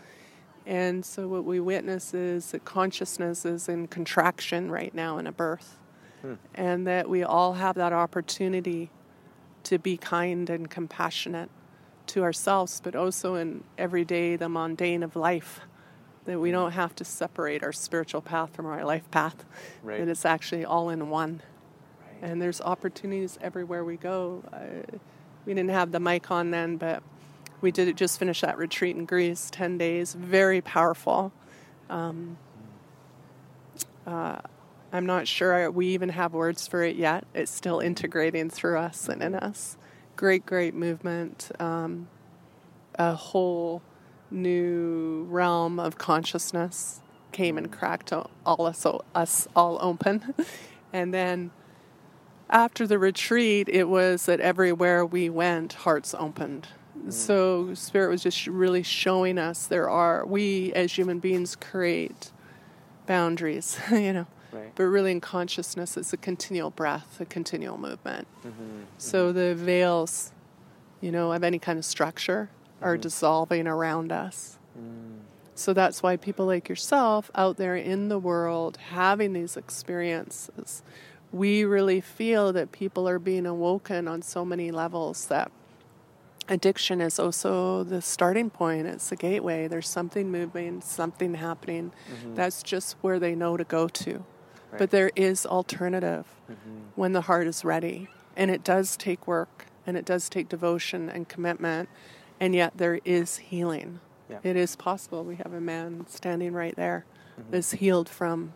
[0.66, 5.32] And so, what we witness is that consciousness is in contraction right now in a
[5.32, 5.78] birth,
[6.22, 6.34] hmm.
[6.56, 8.90] and that we all have that opportunity
[9.64, 11.50] to be kind and compassionate
[12.08, 15.60] to ourselves, but also in every day, the mundane of life.
[16.26, 19.46] That we don't have to separate our spiritual path from our life path,
[19.84, 20.00] Right.
[20.00, 21.42] that it's actually all in one.
[22.22, 22.30] Right.
[22.32, 24.44] And there's opportunities everywhere we go.
[24.52, 24.98] Uh,
[25.46, 27.04] we didn't have the mic on then, but
[27.62, 31.32] we did it, just finish that retreat in Greece, 10 days, very powerful.
[31.90, 32.38] Um,
[34.08, 34.40] uh,
[34.92, 37.26] I'm not sure we even have words for it yet.
[37.34, 39.78] It's still integrating through us and in us.
[40.16, 41.52] Great, great movement.
[41.60, 42.08] Um,
[42.98, 43.82] a whole
[44.36, 48.32] new realm of consciousness came and cracked all
[48.66, 50.34] us, us all open.
[50.94, 51.52] and then
[52.50, 56.68] after the retreat, it was that everywhere we went, hearts opened.
[56.98, 57.12] Mm.
[57.12, 62.32] So Spirit was just really showing us there are, we as human beings create
[63.06, 64.28] boundaries, you know.
[64.52, 64.72] Right.
[64.74, 68.26] But really, in consciousness, it's a continual breath, a continual movement.
[68.46, 68.84] Mm-hmm.
[68.98, 69.38] So mm-hmm.
[69.38, 70.32] the veils,
[71.02, 72.50] you know, of any kind of structure
[72.82, 74.58] are dissolving around us.
[75.56, 80.84] So that's why people like yourself out there in the world having these experiences
[81.36, 85.52] we really feel that people are being awoken on so many levels that
[86.48, 88.88] addiction is also the starting point.
[88.88, 89.68] It's the gateway.
[89.68, 91.92] There's something moving, something happening.
[92.10, 92.36] Mm-hmm.
[92.36, 94.14] That's just where they know to go to.
[94.14, 94.80] Right.
[94.80, 96.80] But there is alternative mm-hmm.
[96.96, 98.08] when the heart is ready.
[98.38, 101.90] And it does take work and it does take devotion and commitment.
[102.40, 104.00] And yet there is healing.
[104.30, 104.40] Yeah.
[104.44, 105.24] It is possible.
[105.24, 107.06] We have a man standing right there
[107.40, 107.52] mm-hmm.
[107.52, 108.54] that's healed from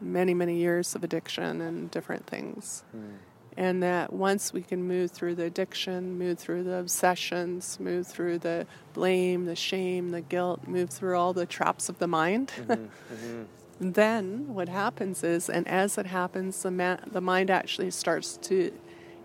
[0.00, 2.84] many, many years of addiction and different things.
[2.96, 3.16] Mm
[3.58, 8.38] and that once we can move through the addiction, move through the obsessions, move through
[8.38, 8.64] the
[8.94, 12.72] blame, the shame, the guilt, move through all the traps of the mind, mm-hmm,
[13.12, 13.42] mm-hmm.
[13.80, 18.72] then what happens is, and as it happens, the, ma- the mind actually starts to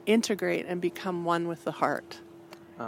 [0.08, 2.18] integrate and become one with the heart.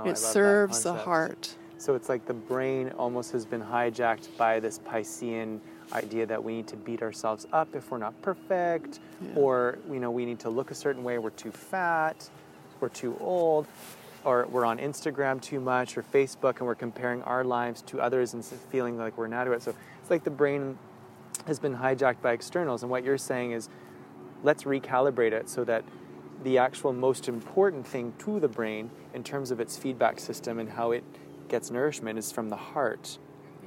[0.03, 1.55] Oh, it serves the heart.
[1.77, 5.59] So it's like the brain almost has been hijacked by this Piscean
[5.93, 9.33] idea that we need to beat ourselves up if we're not perfect, yeah.
[9.35, 11.17] or you know we need to look a certain way.
[11.17, 12.29] We're too fat,
[12.79, 13.67] we're too old,
[14.23, 18.33] or we're on Instagram too much or Facebook, and we're comparing our lives to others
[18.33, 19.61] and feeling like we're inadequate.
[19.61, 20.77] So it's like the brain
[21.45, 22.81] has been hijacked by externals.
[22.81, 23.69] And what you're saying is,
[24.43, 25.83] let's recalibrate it so that
[26.43, 30.69] the actual most important thing to the brain in terms of its feedback system and
[30.69, 31.03] how it
[31.47, 33.17] gets nourishment is from the heart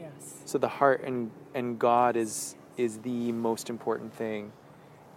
[0.01, 0.35] Yes.
[0.45, 4.53] so the heart and and God is is the most important thing.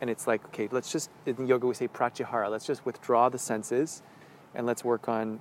[0.01, 2.49] And it's like, okay, let's just in yoga we say pratyahara.
[2.49, 4.01] Let's just withdraw the senses
[4.55, 5.39] and let's work on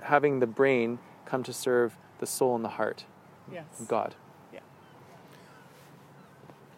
[0.00, 3.04] having the brain come to serve the soul and the heart.
[3.52, 3.64] Yes.
[3.86, 4.14] God.
[4.52, 4.60] Yeah.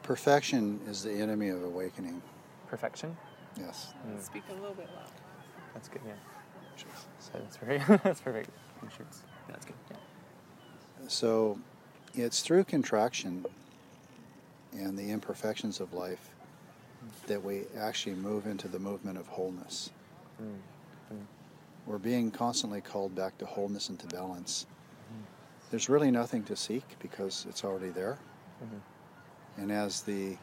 [0.02, 2.20] Perfection is the enemy of awakening.
[2.66, 3.16] Perfection?
[3.58, 3.94] Yes.
[4.06, 4.22] Mm.
[4.22, 5.10] Speak a little bit loud.
[5.74, 6.14] That's good, yeah.
[7.18, 8.50] So that's very that's perfect.
[9.48, 9.74] That's good.
[9.90, 9.96] Yeah.
[11.08, 11.58] So
[12.14, 13.44] it's through contraction
[14.72, 16.30] and the imperfections of life
[17.26, 19.90] that we actually move into the movement of wholeness.
[20.40, 21.16] Mm-hmm.
[21.86, 24.66] We're being constantly called back to wholeness and to balance.
[25.12, 25.22] Mm-hmm.
[25.70, 28.18] There's really nothing to seek because it's already there.
[28.62, 29.62] Mm-hmm.
[29.62, 30.36] And as the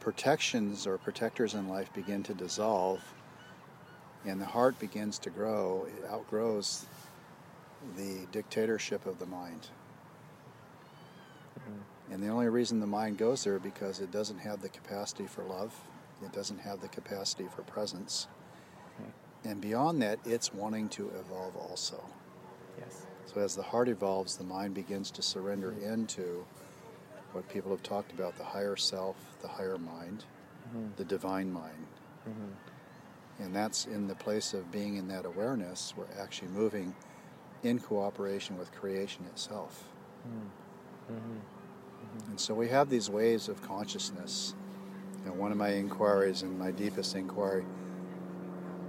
[0.00, 3.02] protections or protectors in life begin to dissolve
[4.26, 6.84] and the heart begins to grow, it outgrows
[7.96, 9.68] the dictatorship of the mind.
[11.58, 12.12] Mm-hmm.
[12.12, 15.42] And the only reason the mind goes there because it doesn't have the capacity for
[15.44, 15.74] love,
[16.22, 18.26] it doesn't have the capacity for presence.
[19.00, 19.48] Mm-hmm.
[19.48, 22.04] And beyond that, it's wanting to evolve also.
[22.78, 23.06] Yes.
[23.24, 25.92] So as the heart evolves, the mind begins to surrender mm-hmm.
[25.92, 26.44] into
[27.32, 30.24] what people have talked about the higher self, the higher mind,
[30.68, 30.88] mm-hmm.
[30.96, 31.86] the divine mind.
[32.28, 33.42] Mm-hmm.
[33.42, 36.94] And that's in the place of being in that awareness, we're actually moving
[37.62, 39.84] in cooperation with creation itself.
[40.28, 41.14] Mm.
[41.14, 42.30] Mm-hmm.
[42.30, 44.54] And so we have these waves of consciousness.
[45.24, 47.64] And one of my inquiries and my deepest inquiry,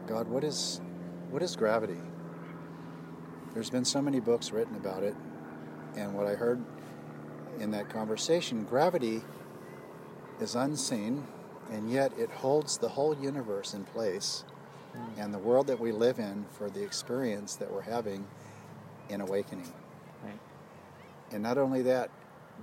[0.07, 0.81] God, what is
[1.29, 1.99] what is gravity?
[3.53, 5.15] There's been so many books written about it,
[5.95, 6.63] and what I heard
[7.59, 9.21] in that conversation, gravity
[10.39, 11.25] is unseen,
[11.71, 14.43] and yet it holds the whole universe in place
[14.95, 15.01] mm.
[15.17, 18.25] and the world that we live in for the experience that we're having
[19.09, 19.71] in awakening.
[20.23, 20.39] Right.
[21.31, 22.09] And not only that,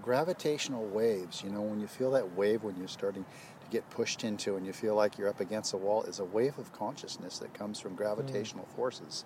[0.03, 4.25] gravitational waves, you know, when you feel that wave when you're starting to get pushed
[4.25, 7.39] into and you feel like you're up against a wall, is a wave of consciousness
[7.39, 8.77] that comes from gravitational mm.
[8.77, 9.25] forces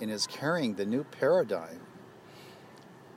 [0.00, 1.80] and is carrying the new paradigm.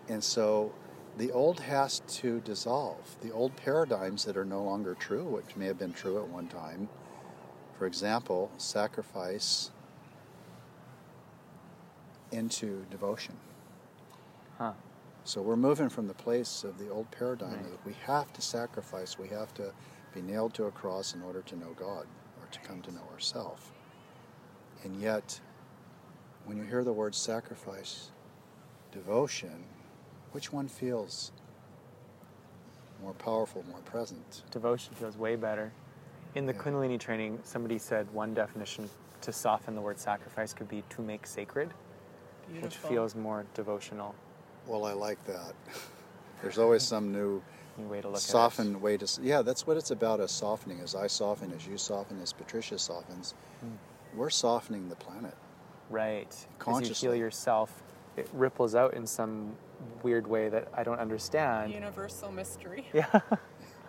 [0.08, 0.74] And so
[1.18, 3.18] the old has to dissolve.
[3.22, 6.48] The old paradigms that are no longer true, which may have been true at one
[6.48, 6.90] time,
[7.78, 9.72] for example, sacrifice
[12.32, 13.36] into devotion.
[14.58, 14.74] Huh.
[15.24, 17.72] So we're moving from the place of the old paradigm right.
[17.72, 19.74] that we have to sacrifice, we have to
[20.14, 22.06] be nailed to a cross in order to know God
[22.40, 23.72] or to come to know ourselves.
[24.84, 25.40] And yet,
[26.46, 28.12] when you hear the word sacrifice,
[28.92, 29.66] devotion,
[30.32, 31.32] which one feels
[33.02, 34.44] more powerful, more present?
[34.52, 35.72] Devotion feels way better.
[36.36, 36.60] In the yeah.
[36.60, 38.90] Kundalini training, somebody said one definition
[39.22, 41.74] to soften the word sacrifice could be to make sacred,
[42.48, 42.68] Beautiful.
[42.68, 44.14] which feels more devotional.
[44.68, 45.54] Well, I like that.
[46.42, 47.42] There's always some new,
[47.78, 49.22] new way to look soften at way to.
[49.22, 50.20] Yeah, that's what it's about.
[50.20, 53.34] As softening, as I soften, as you soften, as Patricia softens,
[53.66, 53.72] mm.
[54.16, 55.34] we're softening the planet.
[55.90, 56.36] Right.
[56.60, 56.92] Consciously.
[56.92, 57.84] As you heal yourself,
[58.18, 59.56] it ripples out in some
[60.04, 61.74] weird way that I don't understand.
[61.74, 62.88] Universal mystery.
[62.94, 63.20] Yeah.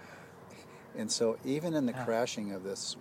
[0.97, 2.05] and so, even in the yeah.
[2.05, 2.97] crashing of this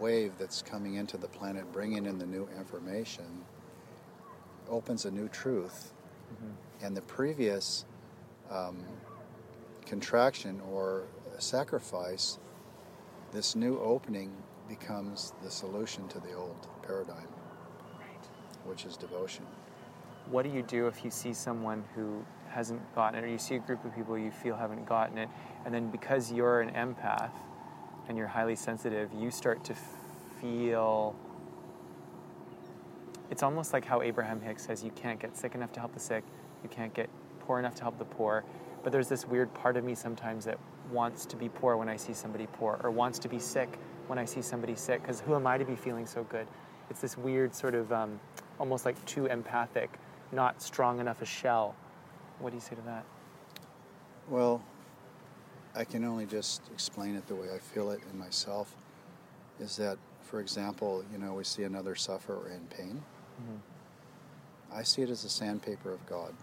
[0.00, 3.44] wave that's coming into the planet, bringing in the new information,
[4.68, 5.92] opens a new truth.
[6.32, 7.84] Mm-hmm and the previous
[8.50, 8.84] um,
[9.86, 11.04] contraction or
[11.38, 12.38] sacrifice
[13.32, 14.32] this new opening
[14.68, 17.28] becomes the solution to the old paradigm,
[18.64, 19.46] which is devotion.
[20.30, 23.54] What do you do if you see someone who hasn't gotten it, or you see
[23.54, 25.28] a group of people you feel haven't gotten it,
[25.64, 27.30] and then because you're an empath
[28.08, 29.74] and you're highly sensitive, you start to
[30.40, 31.14] feel.
[33.30, 36.00] It's almost like how Abraham Hicks says you can't get sick enough to help the
[36.00, 36.24] sick,
[36.62, 37.10] you can't get
[37.40, 38.44] poor enough to help the poor.
[38.82, 40.58] But there's this weird part of me sometimes that
[40.90, 44.18] wants to be poor when I see somebody poor, or wants to be sick when
[44.18, 46.46] I see somebody sick, because who am I to be feeling so good?
[46.88, 48.18] It's this weird sort of um,
[48.58, 49.98] almost like too empathic,
[50.32, 51.74] not strong enough a shell.
[52.38, 53.04] What do you say to that?
[54.28, 54.62] Well,
[55.74, 58.74] I can only just explain it the way I feel it in myself.
[59.60, 63.02] Is that, for example, you know, we see another sufferer in pain.
[63.42, 63.56] Mm-hmm.
[64.76, 66.34] I see it as a sandpaper of God.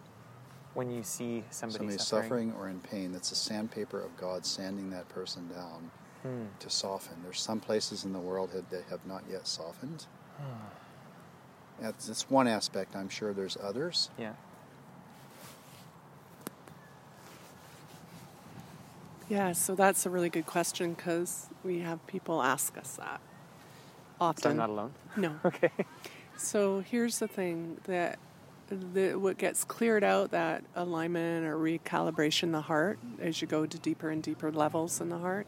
[0.74, 4.46] When you see somebody Somebody suffering, suffering or in pain, that's a sandpaper of God
[4.46, 5.92] sanding that person down
[6.24, 6.46] Hmm.
[6.58, 7.16] to soften.
[7.24, 10.08] There's some places in the world that have not yet softened.
[11.80, 12.96] That's, that's one aspect.
[12.96, 14.10] I'm sure there's others.
[14.18, 14.34] yeah.
[19.28, 23.20] Yeah, so that's a really good question because we have people ask us that
[24.22, 24.44] often.
[24.44, 24.94] So I'm not alone.
[25.18, 25.36] No.
[25.46, 25.72] Okay.
[26.38, 28.20] So here's the thing that
[28.68, 33.78] the, what gets cleared out that alignment or recalibration the heart as you go to
[33.80, 35.48] deeper and deeper levels in the heart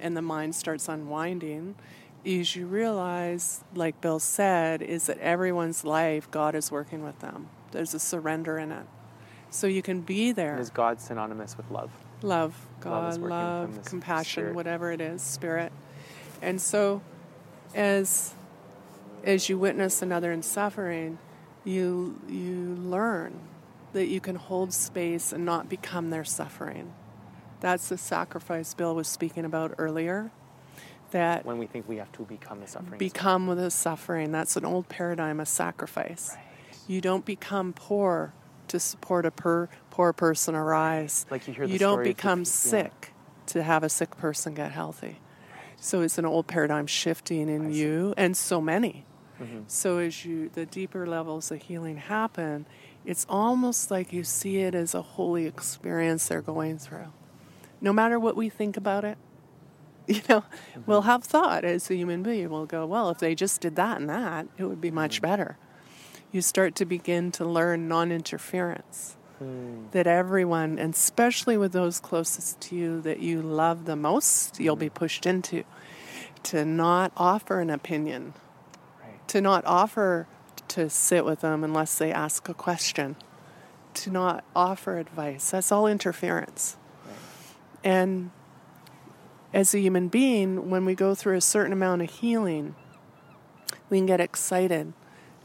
[0.00, 1.76] and the mind starts unwinding
[2.24, 7.48] is you realize like bill said is that everyone's life god is working with them.
[7.72, 8.86] There's a surrender in it.
[9.50, 10.58] So you can be there.
[10.58, 11.90] Is God synonymous with love?
[12.22, 12.56] love.
[12.84, 14.54] Love is god working love, compassion spirit.
[14.54, 15.72] whatever it is spirit.
[16.42, 17.02] And so
[17.74, 18.34] as
[19.24, 21.18] as you witness another in suffering
[21.64, 23.38] you you learn
[23.92, 26.92] that you can hold space and not become their suffering.
[27.60, 30.30] That's the sacrifice bill was speaking about earlier
[31.14, 32.98] that When we think we have to become the suffering.
[32.98, 36.44] become with the suffering that's an old paradigm of sacrifice Right.
[36.86, 38.34] you don't become poor
[38.68, 41.72] to support a per, poor person arise Like you hear the story.
[41.72, 42.44] you don't of the become yeah.
[42.44, 43.12] sick
[43.46, 45.20] to have a sick person get healthy.
[45.76, 49.04] So it's an old paradigm shifting in you and so many.
[49.40, 49.60] Mm-hmm.
[49.66, 52.66] So as you the deeper levels of healing happen,
[53.04, 57.12] it's almost like you see it as a holy experience they're going through.
[57.82, 59.18] No matter what we think about it,
[60.08, 60.82] you know, Mm-hmm.
[60.86, 62.50] we'll have thought as a human being.
[62.50, 65.26] We'll go, well, if they just did that and that, it would be much Mm-hmm.
[65.30, 65.58] better.
[66.32, 69.86] You start to begin to learn non interference Hmm.
[69.90, 74.76] that everyone, and especially with those closest to you that you love the most, you'll
[74.76, 75.64] be pushed into
[76.44, 78.34] to not offer an opinion,
[79.02, 79.26] Right.
[79.28, 80.26] to not offer
[80.68, 83.16] to sit with them unless they ask a question,
[83.94, 85.50] to not offer advice.
[85.50, 86.76] That's all interference.
[87.82, 88.30] And
[89.54, 92.74] as a human being, when we go through a certain amount of healing,
[93.88, 94.92] we can get excited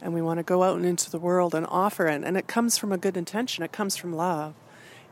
[0.02, 2.24] and we want to go out and into the world and offer it.
[2.24, 4.56] And it comes from a good intention, it comes from love.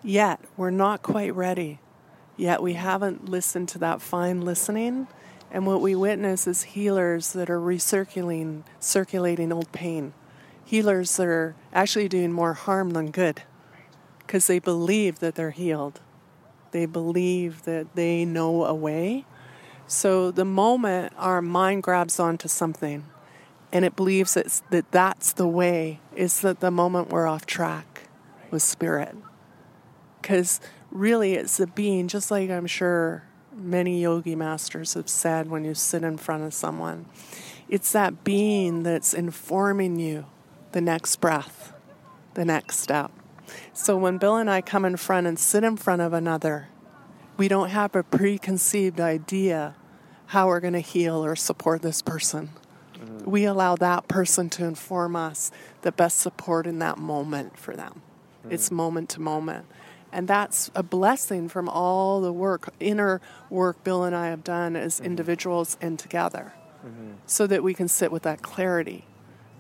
[0.04, 1.80] Yet, we're not quite ready.
[2.38, 5.08] Yet, we haven't listened to that fine listening.
[5.52, 10.14] And what we witness is healers that are recirculating circulating old pain.
[10.66, 13.44] Healers that are actually doing more harm than good
[14.20, 16.02] because they believe that they're healed.
[16.72, 19.26] They believe that they know a way.
[19.88, 23.06] So the moment our mind grabs onto something
[23.72, 28.10] and it believes it's, that that's the way, is that the moment we're off track
[28.50, 29.16] with spirit.
[30.22, 30.60] Because
[30.92, 35.74] really, it's the being, just like I'm sure many yogi masters have said when you
[35.74, 37.06] sit in front of someone,
[37.70, 40.26] it's that being that's informing you
[40.72, 41.74] the next breath,
[42.36, 43.12] the next step.
[43.74, 46.70] So when Bill and I come in front and sit in front of another,
[47.38, 49.76] we don't have a preconceived idea
[50.28, 52.50] how we're going to heal or support this person.
[52.94, 53.30] Mm-hmm.
[53.30, 55.52] We allow that person to inform us
[55.84, 58.02] the best support in that moment for them.
[58.42, 58.54] Mm-hmm.
[58.54, 59.66] It's moment to moment.
[60.12, 64.76] And that's a blessing from all the work, inner work Bill and I have done
[64.76, 65.06] as mm-hmm.
[65.06, 66.54] individuals and together,
[67.26, 69.06] so that we can sit with that clarity.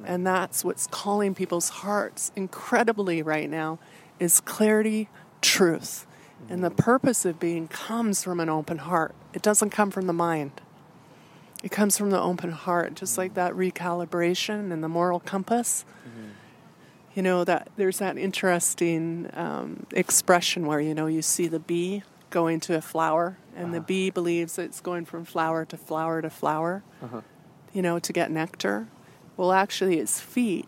[0.05, 3.79] And that's what's calling people's hearts incredibly right now
[4.19, 5.09] is clarity,
[5.41, 6.05] truth.
[6.49, 9.15] And the purpose of being comes from an open heart.
[9.33, 10.51] It doesn't come from the mind.
[11.63, 15.83] It comes from the open heart, just like that recalibration and the moral compass.
[17.15, 22.03] You know that there's that interesting um, expression where you know you see the bee
[22.29, 26.29] going to a flower, and the bee believes it's going from flower to flower to
[26.29, 26.83] flower,
[27.73, 28.87] you know, to get nectar.
[29.37, 30.67] Well, actually, its feet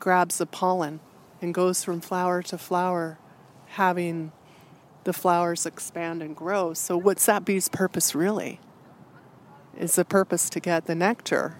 [0.00, 1.00] grabs the pollen
[1.40, 3.18] and goes from flower to flower,
[3.66, 4.32] having
[5.04, 6.74] the flowers expand and grow.
[6.74, 8.58] So, what's that bee's purpose really?
[9.78, 11.56] is the purpose to get the nectar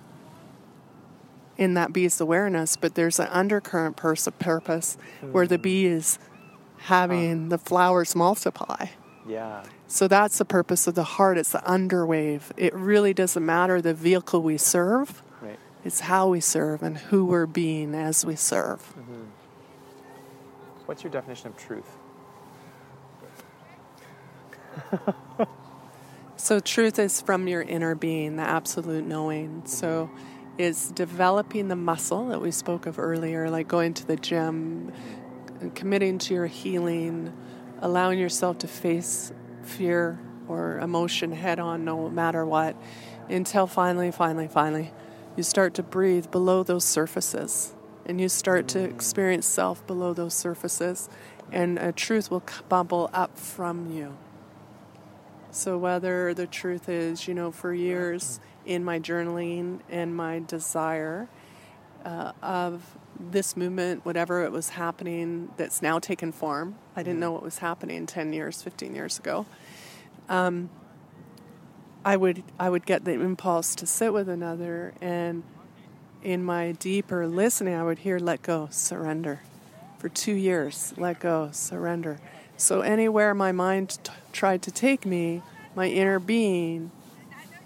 [1.56, 5.62] in that bee's awareness, but there's an undercurrent pers- purpose where the hmm.
[5.62, 6.18] bee is
[6.78, 8.86] having the flowers multiply.
[9.26, 9.62] Yeah.
[9.86, 11.38] So that's the purpose of the heart.
[11.38, 12.50] It's the underwave.
[12.56, 15.22] It really doesn't matter the vehicle we serve.
[15.84, 18.80] It's how we serve and who we're being as we serve.
[18.98, 19.24] Mm-hmm.
[20.86, 21.96] What's your definition of truth?
[26.42, 29.48] So truth is from your inner being, the absolute knowing.
[29.48, 29.66] Mm-hmm.
[29.66, 30.10] So
[30.58, 35.68] it's developing the muscle that we spoke of earlier, like going to the gym, mm-hmm.
[35.68, 37.32] committing to your healing,
[37.80, 40.18] allowing yourself to face fear
[40.48, 42.74] or emotion head on no matter what,
[43.28, 44.90] until finally, finally, finally,
[45.36, 47.74] you start to breathe below those surfaces
[48.04, 51.08] and you start to experience self below those surfaces,
[51.50, 54.16] and a truth will bubble up from you.
[55.50, 61.28] So, whether the truth is, you know, for years in my journaling and my desire
[62.04, 67.32] uh, of this movement, whatever it was happening that's now taken form, I didn't know
[67.32, 69.46] what was happening 10 years, 15 years ago.
[70.28, 70.70] Um,
[72.04, 75.42] I would I would get the impulse to sit with another, and
[76.22, 79.40] in my deeper listening, I would hear "let go, surrender."
[79.98, 82.18] For two years, let go, surrender.
[82.56, 85.42] So anywhere my mind t- tried to take me,
[85.76, 86.90] my inner being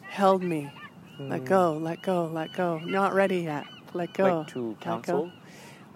[0.02, 0.70] held me.
[1.18, 2.78] Let go, let go, let go.
[2.78, 3.64] Not ready yet.
[3.94, 4.40] Let go.
[4.40, 5.32] Like to counsel?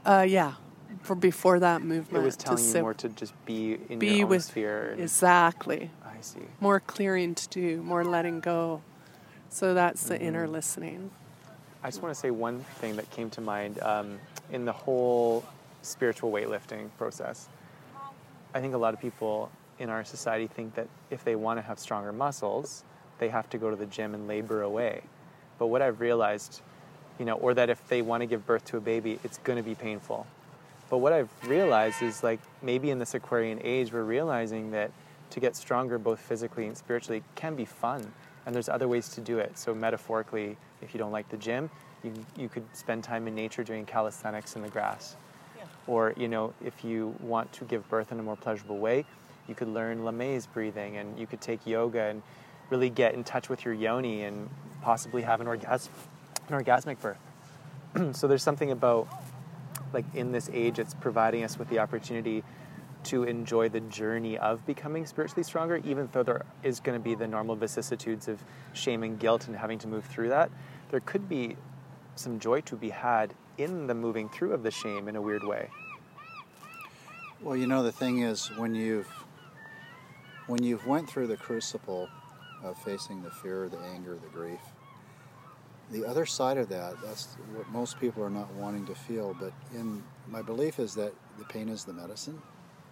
[0.07, 0.55] Uh, yeah.
[1.03, 4.17] For before that movement, It was to telling you more to just be in be
[4.17, 4.97] your own with sphere.
[4.99, 6.41] exactly I see.
[6.61, 8.83] more clearing to do, more letting go.
[9.49, 10.53] So that's the inner Mm-hmm.
[10.53, 11.11] listening.
[11.83, 14.19] I just want to say one thing that came to mind um,
[14.53, 15.45] in the whole
[15.83, 17.49] spiritual weightlifting process.
[18.55, 21.63] I think a lot of people in our society think that if they want to
[21.63, 22.85] have stronger muscles,
[23.19, 25.03] they have to go to the gym and labor away.
[25.59, 26.61] But what I've realized,
[27.19, 29.57] you know, or that if they want to give birth to a baby, it's going
[29.57, 30.27] to be painful.
[30.91, 34.91] But what I've realized is like maybe in this Aquarian age, we're realizing that
[35.31, 38.13] to get stronger both physically and spiritually can be fun.
[38.47, 39.59] And there's other ways to do it.
[39.59, 41.71] So metaphorically, if you don't like the gym,
[42.03, 45.17] you, you could spend time in nature doing calisthenics in the grass.
[45.87, 49.05] Or, you know, if you want to give birth in a more pleasurable way,
[49.49, 52.23] you could learn Lamaze breathing and you could take yoga and
[52.71, 54.49] really get in touch with your yoni and
[54.83, 55.89] possibly have an, orgas-
[56.49, 57.19] an orgasmic birth.
[58.17, 59.09] so there's something about
[59.93, 62.45] like in this age it's providing us with the opportunity
[63.05, 67.15] to enjoy the journey of becoming spiritually stronger even though there is going to be
[67.15, 68.43] the normal vicissitudes of
[68.73, 70.51] shame and guilt and having to move through that
[70.91, 71.57] there could be
[72.17, 75.45] some joy to be had in the moving through of the shame in a weird
[75.45, 75.69] way
[77.43, 79.09] Well, you know, the thing is, when you've
[80.47, 82.09] when you've went through the crucible
[82.63, 84.61] of facing the fear, the anger, the grief,
[85.91, 89.35] the other side of that, that's what most people are not wanting to feel.
[89.41, 92.43] But in my belief is that the pain is the medicine.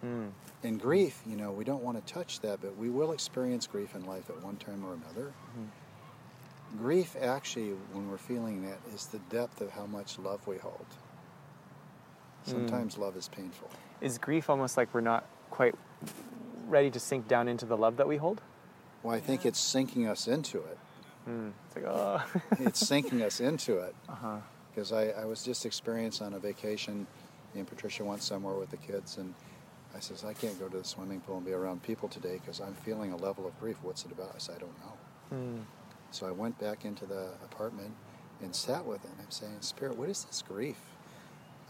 [0.04, 0.30] Mm.
[0.64, 3.94] In grief, you know, we don't want to touch that, but we will experience grief
[3.94, 5.32] in life at one time or another.
[6.76, 10.86] Grief, actually, when we're feeling that, is the depth of how much love we hold.
[12.44, 13.70] Sometimes love is painful.
[14.00, 15.74] is grief almost like we're not quite
[16.66, 18.40] ready to sink down into the love that we hold
[19.02, 20.78] Well, I think it's sinking us into it.
[21.28, 21.52] mm.
[21.66, 22.22] it's like oh
[22.60, 23.94] It's sinking us into it.
[24.08, 24.38] uh-huh.
[24.74, 27.06] Because I, I was just experienced on a vacation,
[27.54, 29.34] me and Patricia went somewhere with the kids, and
[29.96, 32.60] I says, I can't go to the swimming pool and be around people today because
[32.60, 33.76] I'm feeling a level of grief.
[33.82, 34.32] What's it about?
[34.34, 35.36] I said, I don't know.
[35.36, 35.64] mm.
[36.10, 37.92] So I went back into the apartment
[38.42, 39.10] and sat with it.
[39.18, 40.76] I'm saying, Spirit, what is this grief?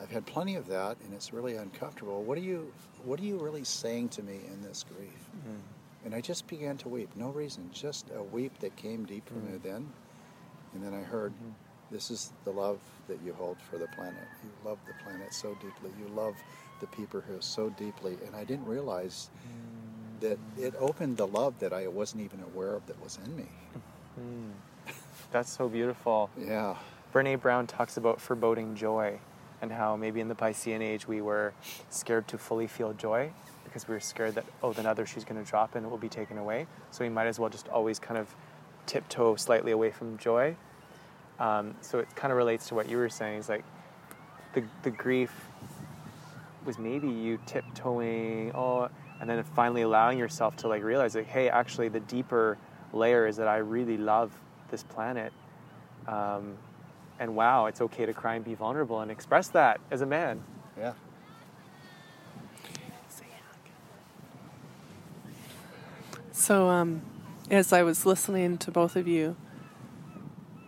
[0.01, 2.23] I've had plenty of that, and it's really uncomfortable.
[2.23, 2.73] What are you,
[3.05, 5.29] what are you really saying to me in this grief?
[5.49, 5.59] Mm.
[6.05, 7.11] And I just began to weep.
[7.17, 9.53] No reason, just a weep that came deep from Mm.
[9.55, 9.93] within.
[10.75, 11.55] And then I heard, Mhm.
[11.91, 14.29] this is the love that you hold for the planet.
[14.45, 15.91] You love the planet so deeply.
[15.99, 16.37] You love
[16.81, 18.17] the people here so deeply.
[18.27, 19.31] And I didn't realize
[20.21, 23.47] that it opened the love that I wasn't even aware of that was in me.
[24.19, 24.51] Mm.
[25.31, 26.75] that's so beautiful Yeah.
[27.15, 29.19] Brene Brown talks about foreboding joy
[29.63, 31.53] and how maybe in the Piscean age we were
[31.91, 33.31] scared to fully feel joy
[33.65, 35.99] because we were scared that, oh, the other shoe's going to drop and it will
[35.99, 36.67] be taken away.
[36.91, 38.35] So we might as well just always kind of
[38.87, 40.57] tiptoe slightly away from joy.
[41.39, 43.39] Um, so it kind of relates to what you were saying.
[43.39, 43.65] Is like
[44.55, 45.33] the, the grief
[46.69, 48.91] was maybe you tiptoeing, oh,
[49.21, 52.59] and then finally allowing yourself to like realize like, hey, actually the deeper
[52.93, 54.31] layer is that I really love
[54.71, 55.33] this planet.
[56.07, 56.57] Um,
[57.19, 60.45] and wow, it's okay to cry and be vulnerable and express that as a man.
[60.79, 60.93] Yeah.
[66.31, 67.03] So, um,
[67.51, 69.37] as I was listening to both of you,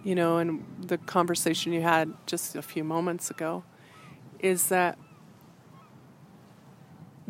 [0.03, 3.65] you know, and the conversation you had just a few moments ago
[4.41, 4.99] is that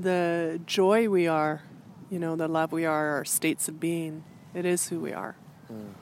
[0.03, 1.63] the joy we are,
[2.11, 4.25] you know, the love we are, our states of being,
[4.55, 5.37] it is who we are.
[5.73, 5.93] Mm.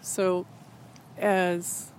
[0.00, 0.46] So
[1.18, 1.92] as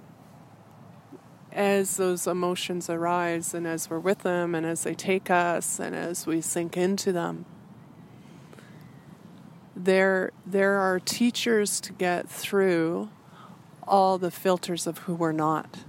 [1.52, 5.96] as those emotions arise and as we're with them and as they take us and
[5.96, 7.46] as we sink into them
[9.76, 13.08] there there are teachers to get through
[13.88, 15.82] all the filters of who we're not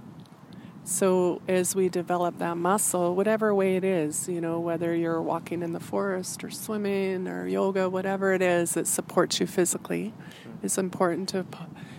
[0.85, 5.61] so as we develop that muscle whatever way it is you know whether you're walking
[5.61, 10.13] in the forest or swimming or yoga whatever it is that supports you physically
[10.63, 11.45] it's important to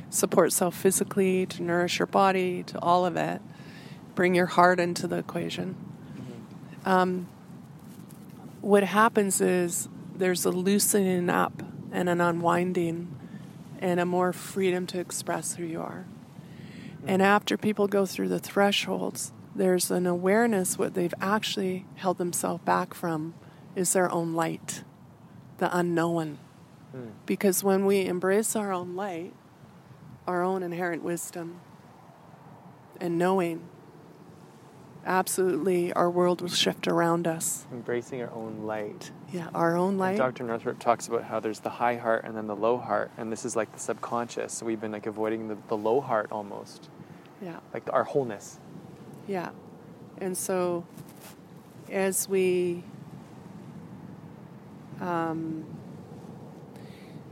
[0.08, 3.42] support self physically to nourish your body to all of it
[4.16, 5.76] bring your heart into the equation.
[6.84, 7.28] Um,
[8.60, 11.62] what happens is there's a loosening up
[11.92, 13.14] and an unwinding
[13.78, 16.06] and a more freedom to express who you are.
[17.06, 22.62] And after people go through the thresholds, there's an awareness what they've actually held themselves
[22.64, 23.34] back from
[23.74, 24.84] is their own light,
[25.58, 26.38] the unknown.
[26.94, 27.12] Mm.
[27.24, 29.32] Because when we embrace our own light,
[30.26, 31.60] our own inherent wisdom,
[33.00, 33.68] and knowing,
[35.04, 37.66] absolutely our world will shift around us.
[37.72, 39.10] Embracing our own light.
[39.32, 40.10] Yeah, our own light.
[40.10, 40.44] And Dr.
[40.44, 43.44] Northrup talks about how there's the high heart and then the low heart, and this
[43.44, 44.52] is like the subconscious.
[44.52, 46.90] So we've been like avoiding the, the low heart almost.
[47.42, 47.60] Yeah.
[47.74, 48.58] Like our wholeness.
[49.26, 49.50] Yeah.
[50.18, 50.84] And so
[51.90, 52.84] as we
[55.00, 55.64] um,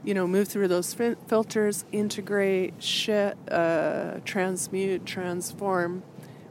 [0.04, 6.02] you know, move through those filters, integrate, shit, uh, transmute, transform,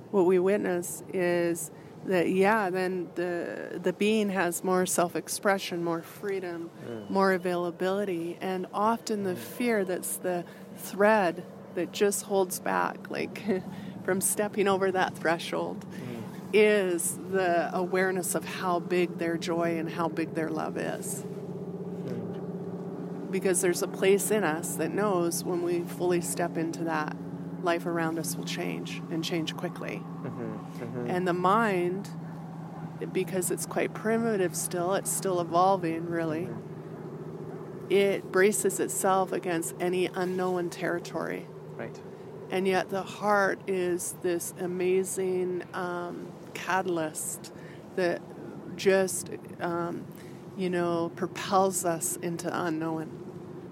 [0.09, 1.71] what we witness is
[2.05, 7.09] that yeah then the the being has more self-expression more freedom mm.
[7.09, 10.43] more availability and often the fear that's the
[10.75, 11.43] thread
[11.75, 13.43] that just holds back like
[14.03, 16.23] from stepping over that threshold mm.
[16.53, 21.23] is the awareness of how big their joy and how big their love is
[22.05, 23.31] mm.
[23.31, 27.15] because there's a place in us that knows when we fully step into that
[27.63, 30.01] life around us will change and change quickly.
[30.23, 31.09] Mm-hmm, mm-hmm.
[31.09, 32.09] And the mind,
[33.11, 36.49] because it's quite primitive still, it's still evolving really,
[37.89, 41.47] it braces itself against any unknown territory.
[41.77, 41.99] Right.
[42.51, 47.51] And yet the heart is this amazing um, catalyst
[47.95, 48.21] that
[48.75, 50.05] just, um,
[50.57, 53.09] you know, propels us into unknown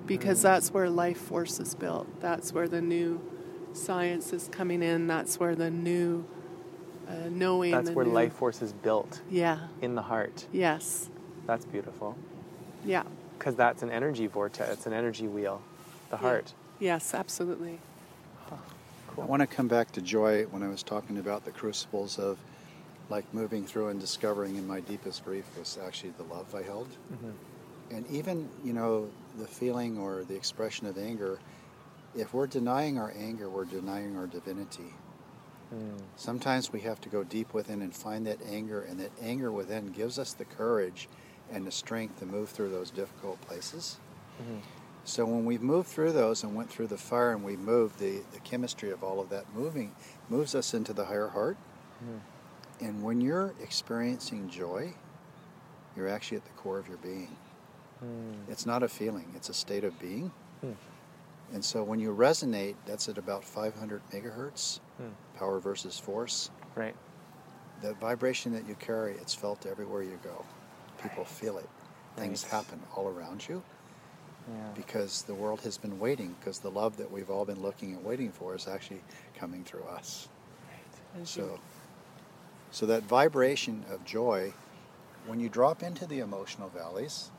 [0.06, 0.43] because mm.
[0.43, 2.08] that's where life force is built.
[2.22, 3.22] That's where the new
[3.74, 6.26] science is coming in, that's where the new
[7.08, 7.72] uh, knowing.
[7.72, 9.22] That's where new, life force is built.
[9.30, 9.68] Yeah.
[9.82, 10.47] In the heart.
[10.52, 11.10] Yes.
[11.45, 12.18] That's beautiful.
[12.86, 13.04] Yeah.
[13.38, 14.72] Because that's an energy vortex.
[14.72, 15.62] It's an energy wheel.
[16.10, 16.22] The yeah.
[16.22, 16.54] heart.
[16.80, 17.80] Yes, absolutely.
[19.16, 19.24] Cool.
[19.24, 22.38] I want to come back to joy when I was talking about the crucibles of
[23.09, 26.88] like moving through and discovering in my deepest grief was actually the love I held.
[27.14, 27.95] Mm-hmm.
[27.95, 31.39] And even, you know, the feeling or the expression of anger
[32.16, 34.93] if we're denying our anger, we're denying our divinity.
[35.74, 36.01] Mm.
[36.16, 39.88] Sometimes we have to go deep within and find that anger, and that anger within
[39.88, 41.07] gives us the courage
[41.51, 43.97] and the strength to move through those difficult places.
[44.41, 44.57] Mm-hmm.
[45.04, 48.22] So when we've moved through those and went through the fire and we moved, the,
[48.34, 49.95] the chemistry of all of that moving
[50.30, 51.58] moves us into the higher heart.
[52.04, 52.20] Mm.
[52.86, 54.93] And when you're experiencing joy,
[55.95, 57.36] you're actually at the core of your being.
[58.04, 58.49] Mm.
[58.49, 60.32] It's not a feeling, it's a state of being.
[60.64, 60.76] Mm.
[61.54, 65.10] And so when you resonate, that's at about 500 megahertz, hmm.
[65.38, 66.49] power versus force.
[66.76, 66.95] Right.
[67.82, 70.45] The vibration that you carry, it's felt everywhere you go.
[71.02, 71.28] People right.
[71.28, 71.70] feel it.
[72.16, 72.52] Things right.
[72.54, 73.62] happen all around you.
[74.48, 74.56] Yeah.
[74.76, 78.04] Because the world has been waiting, because the love that we've all been looking and
[78.04, 79.02] waiting for is actually
[79.38, 80.28] coming through us.
[81.16, 81.28] Right.
[81.28, 81.60] So,
[82.72, 84.54] so that vibration of joy,
[85.28, 87.30] when you drop into the emotional valleys,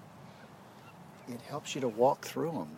[1.28, 2.68] it helps you to walk through them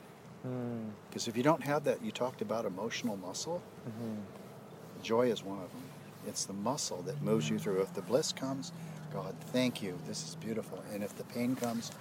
[1.08, 1.28] because mm.
[1.28, 3.62] if you don't have that, you talked about emotional muscle.
[3.88, 5.02] Mm-hmm.
[5.02, 5.82] Joy is one of them.
[6.26, 7.80] It's the muscle that moves you through.
[7.80, 8.72] If the bliss comes,
[9.12, 9.98] God, thank you.
[10.06, 10.82] This is beautiful.
[10.92, 11.92] And if the pain comes,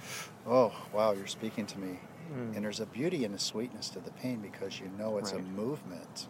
[0.45, 1.99] oh, wow, you're speaking to me.
[2.33, 2.55] Mm.
[2.55, 5.41] And there's a beauty and a sweetness to the pain because you know it's right.
[5.41, 6.27] a movement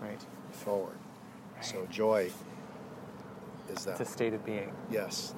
[0.00, 0.20] right.
[0.50, 0.98] forward.
[1.54, 1.64] Right.
[1.64, 2.30] So joy
[3.70, 4.00] is that.
[4.00, 4.72] It's a state of being.
[4.90, 5.34] Yes.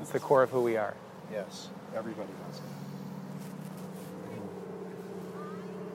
[0.00, 0.94] It's the core of who we are.
[1.30, 1.68] Yes.
[1.94, 2.62] Everybody does it.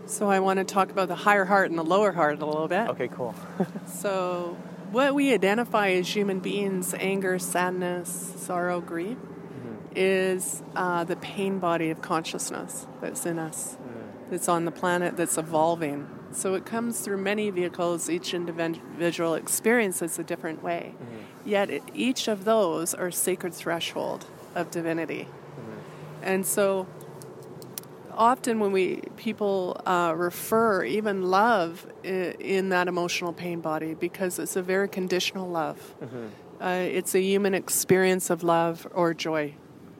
[0.07, 2.67] So I want to talk about the higher heart and the lower heart a little
[2.67, 2.89] bit.
[2.89, 3.33] Okay, cool.
[3.87, 4.55] so
[4.91, 9.17] what we identify as human beings, anger, sadness, sorrow, grief.
[9.95, 13.77] Is uh, the pain body of consciousness that's in us.
[13.81, 14.29] Mm.
[14.29, 16.07] that's on the planet that's evolving.
[16.31, 18.09] So it comes through many vehicles.
[18.09, 20.93] Each individual experiences a different way.
[20.95, 21.49] Mm-hmm.
[21.49, 25.27] Yet it, each of those are sacred threshold of divinity.
[25.27, 26.23] Mm-hmm.
[26.23, 26.87] And so
[28.11, 34.55] often when we people uh, refer even love in that emotional pain body because it's
[34.55, 35.95] a very conditional love.
[36.01, 36.27] Mm-hmm.
[36.61, 39.53] Uh, it's a human experience of love or joy.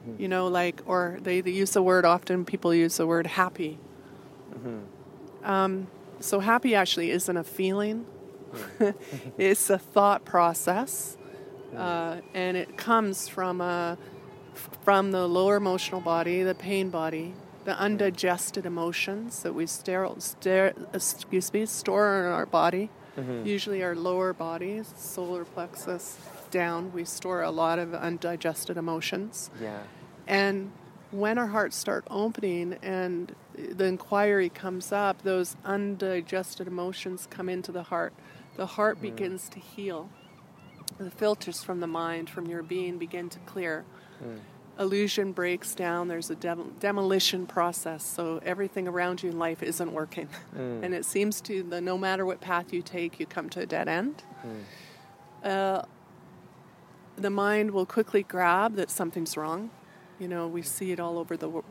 [0.06, 0.22] Mm-hmm.
[0.22, 2.44] You know, like or they, they, use the word often.
[2.44, 3.78] People use the word happy.
[4.54, 5.44] Mm-hmm.
[5.44, 5.88] Um,
[6.20, 8.06] so happy actually isn't a feeling.
[9.38, 11.16] it's a thought process,
[11.76, 13.98] uh, and it comes from a
[14.82, 17.34] from the lower emotional body, the pain body,
[17.64, 23.44] the undigested emotions that we stare, excuse me, store in our body, mm-hmm.
[23.44, 26.18] usually our lower bodies, solar plexus
[26.50, 29.50] down, we store a lot of undigested emotions.
[29.60, 29.80] Yeah.
[30.26, 30.72] And
[31.10, 37.72] when our hearts start opening and the inquiry comes up, those undigested emotions come into
[37.72, 38.12] the heart.
[38.56, 39.02] The heart mm.
[39.02, 40.10] begins to heal.
[40.98, 43.84] The filters from the mind, from your being, begin to clear.
[44.22, 44.40] Mm
[44.78, 48.04] illusion breaks down, there's a dem- demolition process.
[48.04, 50.28] So everything around you in life isn't working.
[50.56, 50.82] Mm.
[50.84, 53.66] And it seems to, the, no matter what path you take, you come to a
[53.66, 54.22] dead end.
[54.44, 55.48] Mm.
[55.48, 55.82] Uh,
[57.16, 59.70] the mind will quickly grab that something's wrong.
[60.18, 61.62] You know, we see it all over the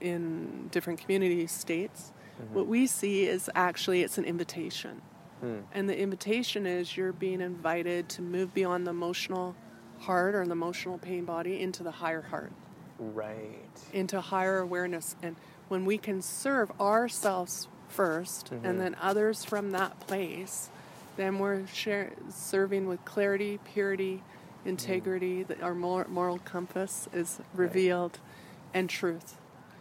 [0.00, 2.12] in different community states.
[2.40, 2.54] Mm-hmm.
[2.54, 5.00] What we see is actually it's an invitation.
[5.42, 5.62] Mm.
[5.72, 9.54] And the invitation is you're being invited to move beyond the emotional
[10.00, 12.52] heart or the emotional pain body into the higher heart.
[12.98, 13.68] Right.
[13.92, 15.16] Into higher awareness.
[15.22, 15.36] And
[15.68, 18.66] when we can serve ourselves 1st mm-hmm.
[18.66, 20.70] and then others from that place,
[21.16, 24.22] then we're share, serving with clarity, purity,
[24.64, 25.62] integrity, mm-hmm.
[25.62, 28.80] our moral compass is revealed, right.
[28.80, 29.36] and truth.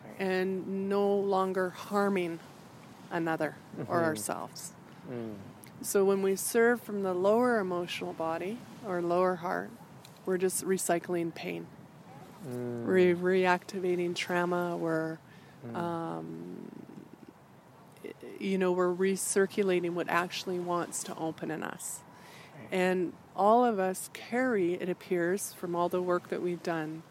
[0.06, 0.28] Right.
[0.28, 2.40] And no longer harming
[3.10, 3.92] another mm-hmm.
[3.92, 4.74] or ourselves.
[5.12, 5.36] Mm.
[5.82, 9.72] So when we serve from the lower emotional body or lower heart,
[10.26, 11.66] we're just recycling pain.
[12.48, 12.86] Mm.
[12.86, 14.78] We're reactivating trauma.
[14.78, 15.18] We're,
[15.68, 15.76] mm.
[15.76, 16.72] um,
[18.40, 22.00] you know, we're recirculating what actually wants to open in us.
[22.72, 27.04] And all of us carry, it appears, from all the work that we've done,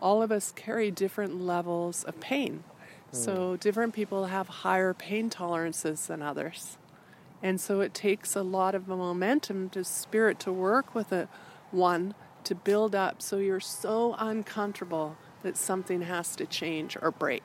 [0.00, 2.64] all of us carry different levels of pain.
[3.12, 3.16] Mm.
[3.16, 6.78] So different people have higher pain tolerances than others.
[7.42, 11.28] And so it takes a lot of momentum to spirit to work with a
[11.70, 12.14] one
[12.44, 17.44] to build up so you're so uncomfortable that something has to change or break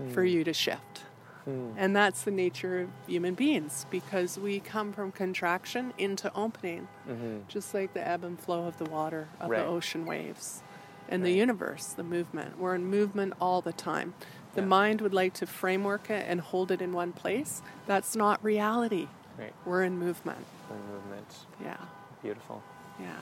[0.00, 0.12] mm.
[0.12, 0.28] for hmm.
[0.28, 1.03] you to shift.
[1.48, 1.74] Mm.
[1.76, 7.38] And that's the nature of human beings because we come from contraction into opening, mm-hmm.
[7.48, 9.58] just like the ebb and flow of the water, of right.
[9.58, 10.62] the ocean waves,
[11.08, 11.28] and right.
[11.28, 12.58] the universe, the movement.
[12.58, 14.14] We're in movement all the time.
[14.54, 14.68] The yeah.
[14.68, 17.60] mind would like to framework it and hold it in one place.
[17.86, 19.08] That's not reality.
[19.38, 19.52] Right.
[19.66, 20.44] We're in movement.
[20.70, 21.26] We're in movement.
[21.62, 21.76] Yeah.
[22.22, 22.62] Beautiful.
[23.00, 23.12] Yeah.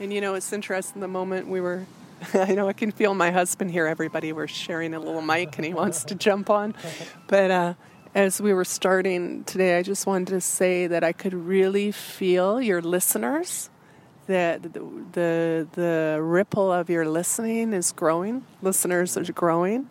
[0.00, 1.86] And you know, it's interesting the moment we were,
[2.34, 4.32] I know I can feel my husband here, everybody.
[4.32, 6.74] We're sharing a little mic and he wants to jump on.
[7.26, 7.74] But uh,
[8.14, 12.60] as we were starting today, I just wanted to say that I could really feel
[12.60, 13.70] your listeners.
[14.26, 14.80] That the,
[15.12, 18.44] the the ripple of your listening is growing.
[18.60, 19.88] Listeners are growing,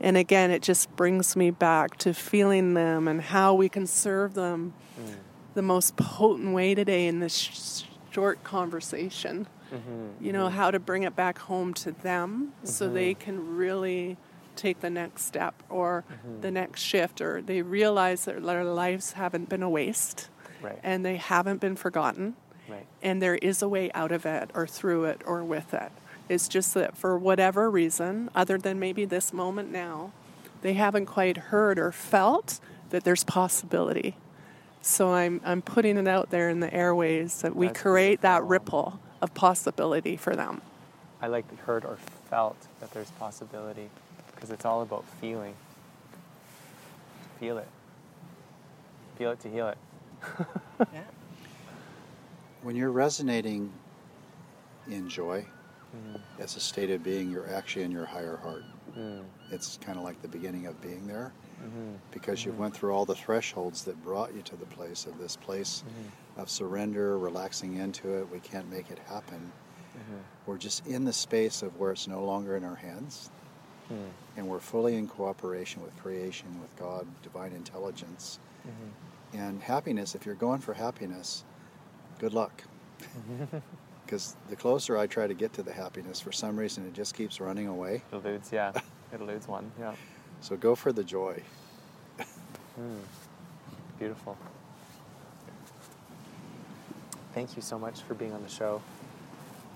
[0.00, 4.34] and again, it just brings me back to feeling them and how we can serve
[4.34, 5.14] them mm.
[5.54, 9.46] the most potent way today in this short conversation.
[9.72, 10.56] Mm-hmm, you know, mm-hmm.
[10.56, 12.66] how to bring it back home to them mm-hmm.
[12.66, 14.16] so they can really
[14.56, 16.40] take the next step or mm-hmm.
[16.40, 20.28] the next shift or they realize that their lives haven't been a waste
[20.60, 20.78] right.
[20.82, 22.34] and they haven't been forgotten
[22.68, 22.86] right.
[23.02, 25.92] and there is a way out of it or through it or with it.
[26.28, 30.12] It's just that for whatever reason, other than maybe this moment now,
[30.60, 32.60] they haven't quite heard or felt
[32.90, 34.16] that there's possibility.
[34.82, 38.42] So I'm I'm putting it out there in the airways that we That's create that
[38.44, 40.60] ripple of possibility for them.
[41.20, 41.98] I like heard or
[42.30, 43.90] felt that there's possibility
[44.34, 45.54] because it's all about feeling.
[47.40, 47.68] Feel it.
[49.16, 49.78] Feel it to heal it.
[50.92, 51.02] yeah.
[52.62, 53.72] When you're resonating
[54.88, 55.44] in joy
[55.94, 56.20] mm.
[56.38, 58.64] as a state of being, you're actually in your higher heart.
[58.96, 59.24] Mm.
[59.50, 61.94] It's kind of like the beginning of being there mm-hmm.
[62.10, 62.50] because mm-hmm.
[62.50, 65.84] you went through all the thresholds that brought you to the place of this place
[65.86, 66.08] mm-hmm.
[66.38, 68.30] Of surrender, relaxing into it.
[68.30, 69.52] We can't make it happen.
[69.96, 70.18] Mm-hmm.
[70.46, 73.30] We're just in the space of where it's no longer in our hands.
[73.88, 74.06] Hmm.
[74.36, 78.38] And we're fully in cooperation with creation, with God, divine intelligence.
[78.66, 79.38] Mm-hmm.
[79.38, 81.44] And happiness, if you're going for happiness,
[82.18, 82.64] good luck.
[84.04, 87.14] Because the closer I try to get to the happiness, for some reason it just
[87.14, 88.02] keeps running away.
[88.10, 88.72] It eludes, yeah.
[89.12, 89.92] It eludes one, yeah.
[90.40, 91.42] So go for the joy.
[93.98, 94.38] Beautiful.
[97.38, 98.82] Thank you so much for being on the show.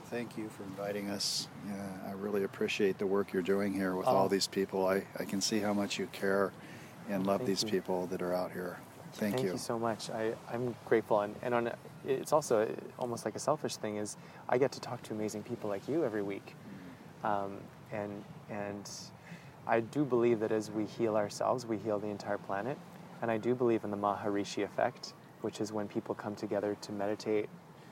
[0.07, 1.47] Thank you for inviting us.
[1.69, 4.17] Yeah, I really appreciate the work you're doing here with Oh.
[4.17, 4.85] all these people.
[4.85, 6.51] I, I can see how much you care
[7.09, 7.71] and love Thank these you.
[7.71, 8.79] people that are out here.
[9.13, 9.39] Thank, you.
[9.43, 9.59] Thank you.
[9.59, 10.11] so much.
[10.11, 11.71] I, I'm grateful, and, and on
[12.05, 14.17] it's also almost like a selfish thing is
[14.49, 16.57] I get to talk to amazing people like you every week,
[17.23, 17.59] um,
[17.93, 18.91] and and
[19.69, 22.77] I do believe that as we heal ourselves, we heal the entire planet,
[23.23, 25.13] and I do believe in the Maharishi effect,
[25.43, 27.49] which is when people come together to meditate,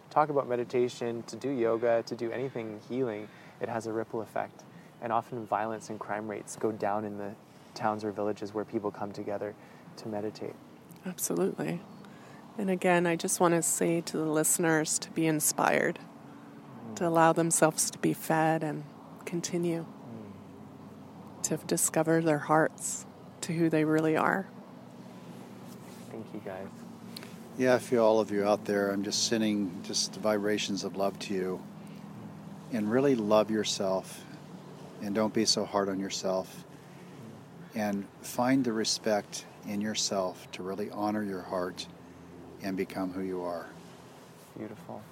[0.09, 3.29] talk about meditation, to do yoga, to do anything healing.
[3.61, 4.65] It has a ripple effect,
[5.03, 7.33] and often violence and crime rates go down in the
[7.75, 9.55] towns or villages where people come together
[9.97, 10.55] to meditate.
[11.07, 11.81] Absolutely.
[12.59, 15.99] And again, I just want to say to the listeners to be inspired,
[16.97, 17.07] to mm.
[17.07, 18.85] allow themselves to be fed and
[19.25, 21.43] continue mm.
[21.45, 23.07] to discover their hearts
[23.43, 24.49] to who they really are.
[26.11, 26.69] Thank you, guys.
[27.59, 28.91] Yeah, I feel all of you out there.
[28.91, 31.63] I'm just sending just vibrations of love to you.
[32.73, 34.25] And really love yourself.
[35.03, 36.65] And don't be so hard on yourself.
[37.75, 41.87] And find the respect in yourself to really honor your heart
[42.63, 43.67] and become who you are.
[44.57, 45.03] Beautiful.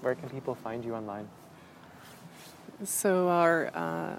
[0.00, 1.28] Where can people find you online?
[2.84, 4.14] So, our uh,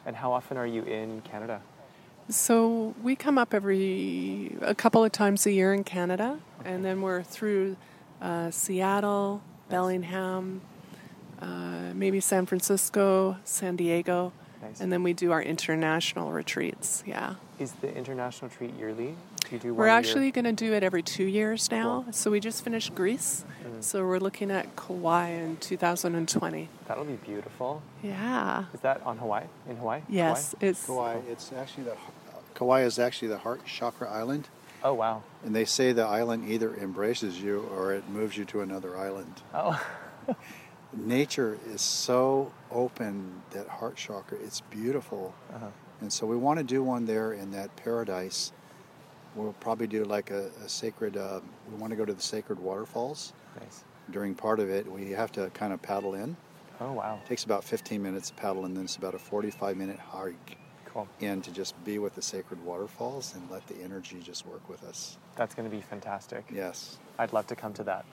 [0.05, 1.61] And how often are you in Canada?
[2.29, 7.01] So we come up every a couple of times a year in Canada, and then
[7.01, 7.75] we're through
[8.21, 10.61] uh, Seattle, Bellingham,
[11.41, 14.31] uh, maybe San Francisco, San Diego,
[14.61, 14.79] Nice.
[14.79, 17.03] and then we do our international retreats.
[17.07, 19.15] Yeah, Is the international retreat yearly?
[19.61, 19.95] Do we're one year?
[19.97, 22.03] actually going to do it every two years now.
[22.03, 22.13] Cool.
[22.13, 23.83] So we just finished Greece, Mhm.
[23.83, 26.69] so we're looking at Kauai in 2020.
[26.87, 27.81] That'll be beautiful.
[28.03, 28.65] Yeah.
[28.73, 29.45] Is that on Hawaii?
[29.67, 30.01] In Hawaii?
[30.07, 30.69] Yes, Hawaii?
[30.69, 31.95] it's Kauai, it's actually the
[32.53, 34.49] Kauai is actually the heart chakra island,
[34.83, 35.23] Oh wow.
[35.43, 39.41] and they say the island either embraces you or it moves you to another island.
[39.53, 39.81] Oh.
[40.93, 44.37] Nature is so open that heart chakra.
[44.43, 45.67] It's beautiful, uh-huh.
[46.01, 48.51] and so we want to do one there in that paradise.
[49.39, 51.15] We'll probably do like a, a sacred.
[51.15, 51.39] Uh,
[51.71, 53.31] we want to go to the sacred waterfalls.
[53.59, 53.83] Nice.
[54.11, 56.35] During part of it, we have to kind of paddle in.
[56.81, 57.19] Oh wow.
[57.27, 61.07] takes about 15 minutes to paddle, and then it's about a 45 minute hike Cool.
[61.21, 64.83] in to just be with the sacred waterfalls and let the energy just work with
[64.83, 65.17] us.
[65.35, 66.45] That's going to be fantastic.
[66.53, 66.97] Yes.
[67.17, 68.05] I'd love to come to that.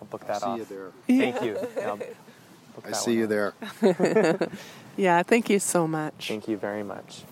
[0.00, 0.58] I'll book I'll that see off.
[0.58, 0.90] you there.
[1.06, 1.56] Thank you.
[1.78, 3.80] And I'll book I that see you off.
[3.80, 4.48] there.
[4.96, 5.22] yeah.
[5.22, 6.28] Thank you so much.
[6.28, 7.22] Thank you very much.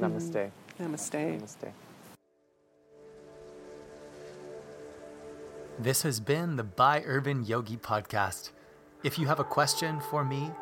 [0.00, 0.50] Namaste.
[0.80, 1.40] Namaste.
[1.40, 1.72] Namaste.
[5.78, 8.52] This has been the By Urban Yogi podcast.
[9.02, 10.52] If you have a question for me,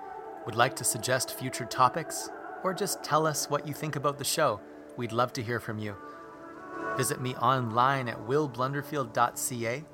[0.46, 2.30] would like to suggest future topics,
[2.64, 4.58] or just tell us what you think about the show,
[4.96, 5.94] we'd love to hear from you.
[6.96, 9.84] Visit me online at willblunderfield.ca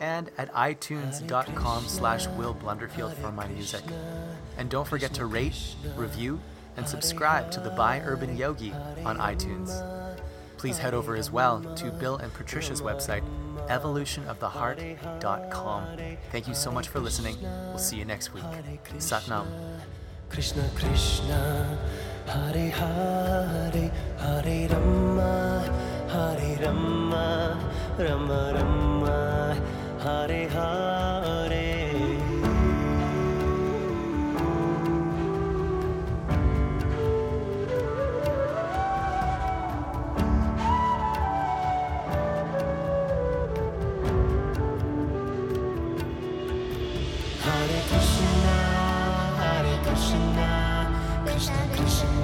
[0.00, 3.82] and at itunes.com slash willblunderfield for my music.
[4.56, 6.40] And don't forget to rate, review,
[6.78, 8.72] and subscribe to the By Urban Yogi
[9.04, 9.84] on iTunes.
[10.56, 13.22] Please head over as well to Bill and Patricia's website,
[13.68, 15.84] evolutionoftheheart.com.
[16.32, 17.36] Thank you so much for listening.
[17.42, 18.44] We'll see you next week.
[18.98, 19.46] Satnam.
[20.30, 21.78] Krishna Krishna
[22.26, 25.62] Hare Hare Hare Rama
[26.08, 27.58] Hare Rama
[27.98, 29.56] Rama Rama
[30.02, 31.67] Hare Hare
[51.38, 52.17] Krishna,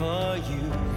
[0.00, 0.89] for you.